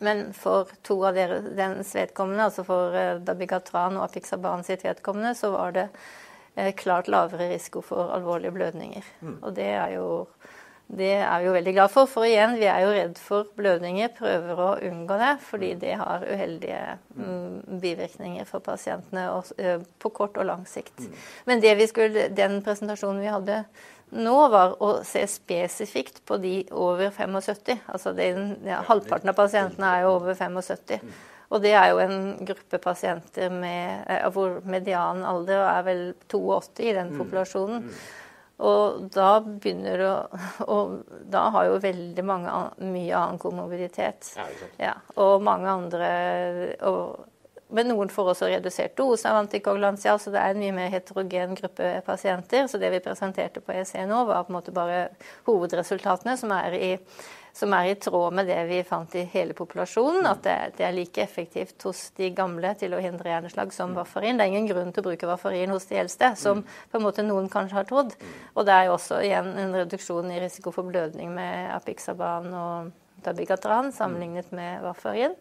Men 0.04 0.24
for 0.36 0.70
to 0.86 0.98
av 1.06 1.16
deres 1.16 1.94
vedkommende, 1.94 2.48
altså 2.50 2.64
for 2.66 2.98
eh, 2.98 3.20
dabigatran 3.22 4.00
og 4.00 4.08
apixaban 4.08 4.66
sitt 4.66 4.82
vedkommende, 4.86 5.36
så 5.38 5.52
var 5.54 5.76
det 5.76 5.86
klart 6.78 7.08
lavere 7.10 7.50
risiko 7.52 7.82
for 7.84 8.14
alvorlige 8.14 8.54
blødninger. 8.54 9.10
Mm. 9.20 9.36
Og 9.42 9.56
det 9.56 9.66
er, 9.70 9.92
jo, 9.94 10.06
det 11.00 11.12
er 11.16 11.42
vi 11.42 11.48
jo 11.48 11.56
veldig 11.56 11.74
glad 11.76 11.92
for. 11.94 12.10
For 12.10 12.28
igjen, 12.28 12.56
vi 12.60 12.68
er 12.70 12.80
jo 12.84 12.94
redd 12.96 13.20
for 13.22 13.50
blødninger, 13.58 14.14
prøver 14.18 14.62
å 14.64 14.70
unngå 14.88 15.20
det, 15.20 15.34
fordi 15.50 15.74
mm. 15.74 15.82
det 15.84 15.92
har 16.00 16.26
uheldige 16.26 16.80
mm, 17.18 17.78
bivirkninger 17.84 18.48
for 18.48 18.64
pasientene 18.64 19.28
og, 19.34 19.52
uh, 19.60 19.78
på 20.02 20.12
kort 20.16 20.40
og 20.40 20.48
lang 20.50 20.66
sikt. 20.68 20.96
Mm. 20.98 21.22
Men 21.50 21.64
det 21.64 21.76
vi 21.78 21.88
skulle, 21.90 22.28
den 22.34 22.60
presentasjonen 22.66 23.22
vi 23.24 23.32
hadde 23.32 23.62
nå, 24.16 24.36
var 24.48 24.76
å 24.82 24.92
se 25.04 25.24
spesifikt 25.28 26.22
på 26.28 26.38
de 26.40 26.62
over 26.72 27.10
75. 27.12 27.82
Altså 27.92 28.14
den, 28.16 28.54
ja, 28.66 28.80
halvparten 28.88 29.30
av 29.30 29.36
pasientene 29.36 29.90
er 29.98 30.06
jo 30.06 30.14
over 30.16 30.38
75. 30.38 31.02
Og 31.48 31.62
det 31.64 31.72
er 31.72 31.90
jo 31.92 32.00
en 32.02 32.18
gruppe 32.44 32.80
pasienter 32.82 33.52
med, 33.52 34.04
eh, 34.10 34.26
hvor 34.32 34.60
median 34.68 35.24
alder 35.24 35.64
er 35.64 35.84
vel 35.86 36.02
82 36.28 36.82
i 36.84 36.92
den 36.96 37.14
mm. 37.14 37.20
populasjonen. 37.22 37.86
Mm. 37.86 38.00
Og 38.68 39.06
da 39.14 39.38
begynner 39.46 40.00
å 40.02 40.12
Og 40.74 40.98
da 41.30 41.46
har 41.54 41.68
jo 41.68 41.80
veldig 41.82 42.24
mange 42.26 42.52
mye 42.82 43.14
annen 43.14 43.40
komorbiditet. 43.40 44.32
Ja, 44.82 44.96
og 45.16 45.44
mange 45.46 45.70
andre 45.70 46.08
og, 46.90 47.28
Men 47.70 47.90
noen 47.92 48.10
får 48.10 48.32
også 48.32 48.48
redusert 48.48 48.96
dose 48.96 49.28
av 49.28 49.42
antikoagulantia, 49.42 50.16
så 50.18 50.32
det 50.32 50.40
er 50.40 50.54
en 50.54 50.62
mye 50.62 50.74
mer 50.74 50.92
heterogen 50.92 51.52
gruppe 51.56 51.98
pasienter. 52.06 52.66
Så 52.66 52.80
det 52.80 52.88
vi 52.94 53.02
presenterte 53.04 53.60
på 53.60 53.76
EC 53.76 53.92
nå, 54.08 54.22
var 54.24 54.46
på 54.46 54.54
en 54.54 54.56
måte 54.56 54.72
bare 54.72 55.02
hovedresultatene, 55.46 56.36
som 56.40 56.54
er 56.56 56.76
i 56.76 56.92
som 57.56 57.72
er 57.76 57.90
i 57.90 57.96
tråd 58.00 58.34
med 58.34 58.48
det 58.50 58.58
vi 58.68 58.82
fant 58.86 59.14
i 59.18 59.24
hele 59.32 59.56
populasjonen. 59.56 60.26
At 60.28 60.42
det, 60.44 60.56
det, 60.78 60.84
er 60.86 60.96
like 60.96 61.22
effektivt 61.22 61.86
hos 61.88 62.08
de 62.18 62.30
gamle 62.36 62.74
til 62.80 62.94
å 62.94 63.02
hindre 63.02 63.32
hjerneslag 63.32 63.72
som 63.74 63.96
varfarin. 63.96 64.38
Det 64.38 64.46
er 64.46 64.52
ingen 64.52 64.70
grunn 64.70 64.92
til 64.92 65.04
å 65.04 65.08
bruke 65.10 65.30
varfarin 65.30 65.74
hos 65.74 65.88
de 65.90 66.00
eldste, 66.02 66.34
som 66.40 66.62
på 66.64 67.00
en 67.00 67.06
måte 67.06 67.26
noen 67.26 67.50
kanskje 67.52 67.80
har 67.80 67.88
trodd. 67.88 68.14
Og 68.54 68.68
det 68.68 68.76
er 68.76 68.88
jo 68.88 68.96
også 68.98 69.22
igjen 69.24 69.50
en 69.64 69.74
reduksjon 69.80 70.30
i 70.34 70.42
risiko 70.42 70.74
for 70.74 70.88
blødning 70.88 71.32
med 71.34 71.72
apixaban 71.76 72.52
og 72.52 72.94
dabigatran 73.24 73.92
sammenlignet 73.94 74.52
med 74.54 74.84
varfarin. 74.84 75.34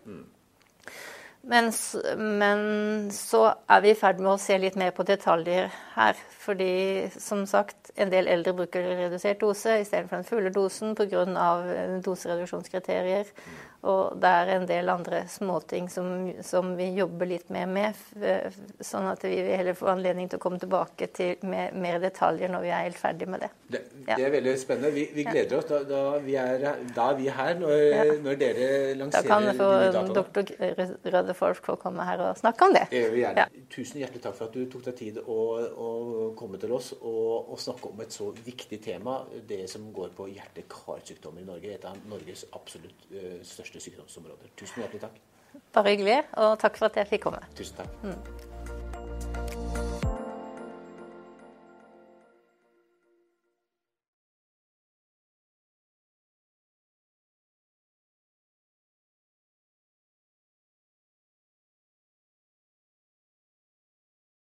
Men, 1.47 1.69
men, 2.17 3.11
så 3.15 3.43
er 3.71 3.83
vi 3.85 3.93
i 3.93 3.97
ferd 3.97 4.19
med 4.19 4.33
å 4.33 4.39
se 4.41 4.57
litt 4.59 4.75
mer 4.79 4.91
på 4.95 5.05
detaljer 5.07 5.69
her. 5.95 6.19
Fordi 6.43 7.07
som 7.15 7.45
sagt, 7.47 7.93
en 7.95 8.11
del 8.11 8.27
eldre 8.31 8.53
bruker 8.55 8.83
redusert 8.99 9.39
dose 9.39 9.79
istedenfor 9.81 10.19
den 10.19 10.27
fulle 10.27 10.51
dosen 10.55 10.95
pga. 10.95 11.23
dosereduksjonskriterier. 12.03 13.31
Og 13.87 14.17
det 14.19 14.29
er 14.41 14.49
en 14.55 14.65
del 14.67 14.89
andre 14.89 15.21
småting 15.29 15.85
som, 15.91 16.07
som 16.43 16.73
vi 16.75 16.89
jobber 16.97 17.29
litt 17.29 17.51
mer 17.53 17.67
med. 17.69 17.99
Sånn 18.83 19.07
at 19.07 19.23
vi 19.23 19.35
vil 19.37 19.53
heller 19.53 19.77
få 19.77 19.91
anledning 19.93 20.27
til 20.31 20.41
å 20.41 20.43
komme 20.43 20.59
tilbake 20.59 21.07
til 21.15 21.45
med 21.47 21.77
mer 21.77 22.01
detaljer 22.03 22.51
når 22.51 22.65
vi 22.65 22.73
er 22.73 22.87
helt 22.87 22.99
ferdig 22.99 23.29
med 23.29 23.45
det. 23.45 23.51
Det, 23.75 23.83
det 24.09 24.17
er 24.17 24.33
veldig 24.33 24.55
spennende. 24.59 24.91
Vi, 24.95 25.05
vi 25.13 25.27
gleder 25.27 25.59
oss. 25.59 25.69
Da, 25.69 25.83
da, 25.87 26.01
vi 26.23 26.35
er, 26.41 26.57
da, 26.63 27.07
er, 27.11 27.19
vi 27.21 27.29
her 27.37 27.53
når, 27.61 27.75
ja. 27.85 28.05
når 28.25 28.41
dere 28.41 28.69
lanserer 28.99 29.29
Da 29.29 29.37
kan 29.37 29.61
få 29.61 30.13
doktor 30.17 30.51
Rødefors 31.37 31.61
få 31.63 31.75
komme 31.75 32.05
her 32.05 32.21
og 32.21 32.37
snakke 32.37 32.65
om 32.65 32.73
det. 32.73 32.85
Ja. 33.17 33.45
Tusen 33.69 34.01
hjertelig 34.01 34.21
takk 34.23 34.37
for 34.37 34.47
at 34.47 34.55
du 34.55 34.65
tok 34.71 34.85
deg 34.87 34.97
tid 34.97 35.19
å, 35.21 35.37
å 35.67 35.89
komme 36.37 36.59
til 36.61 36.73
oss 36.73 36.93
og, 36.97 37.51
og 37.53 37.61
snakke 37.61 37.91
om 37.91 38.01
et 38.01 38.13
så 38.13 38.31
viktig 38.31 38.81
tema, 38.83 39.19
det 39.47 39.65
som 39.69 39.87
går 39.93 40.13
på 40.17 40.29
hjerte-karsykdommer 40.33 41.43
i 41.43 41.47
Norge. 41.47 41.75
Et 41.77 41.87
av 41.87 41.97
Norges 42.09 42.45
absolutt 42.57 43.07
uh, 43.13 43.37
største 43.45 43.81
sykdomsområder. 43.83 44.53
Tusen 44.57 44.83
hjertelig 44.83 45.05
takk. 45.07 45.21
Bare 45.73 45.93
hyggelig, 45.93 46.19
og 46.37 46.57
takk 46.61 46.77
for 46.79 46.89
at 46.89 47.01
jeg 47.01 47.11
fikk 47.15 47.27
komme. 47.29 47.41
Tusen 47.57 47.81
takk. 47.81 48.03
Mm. 48.05 49.66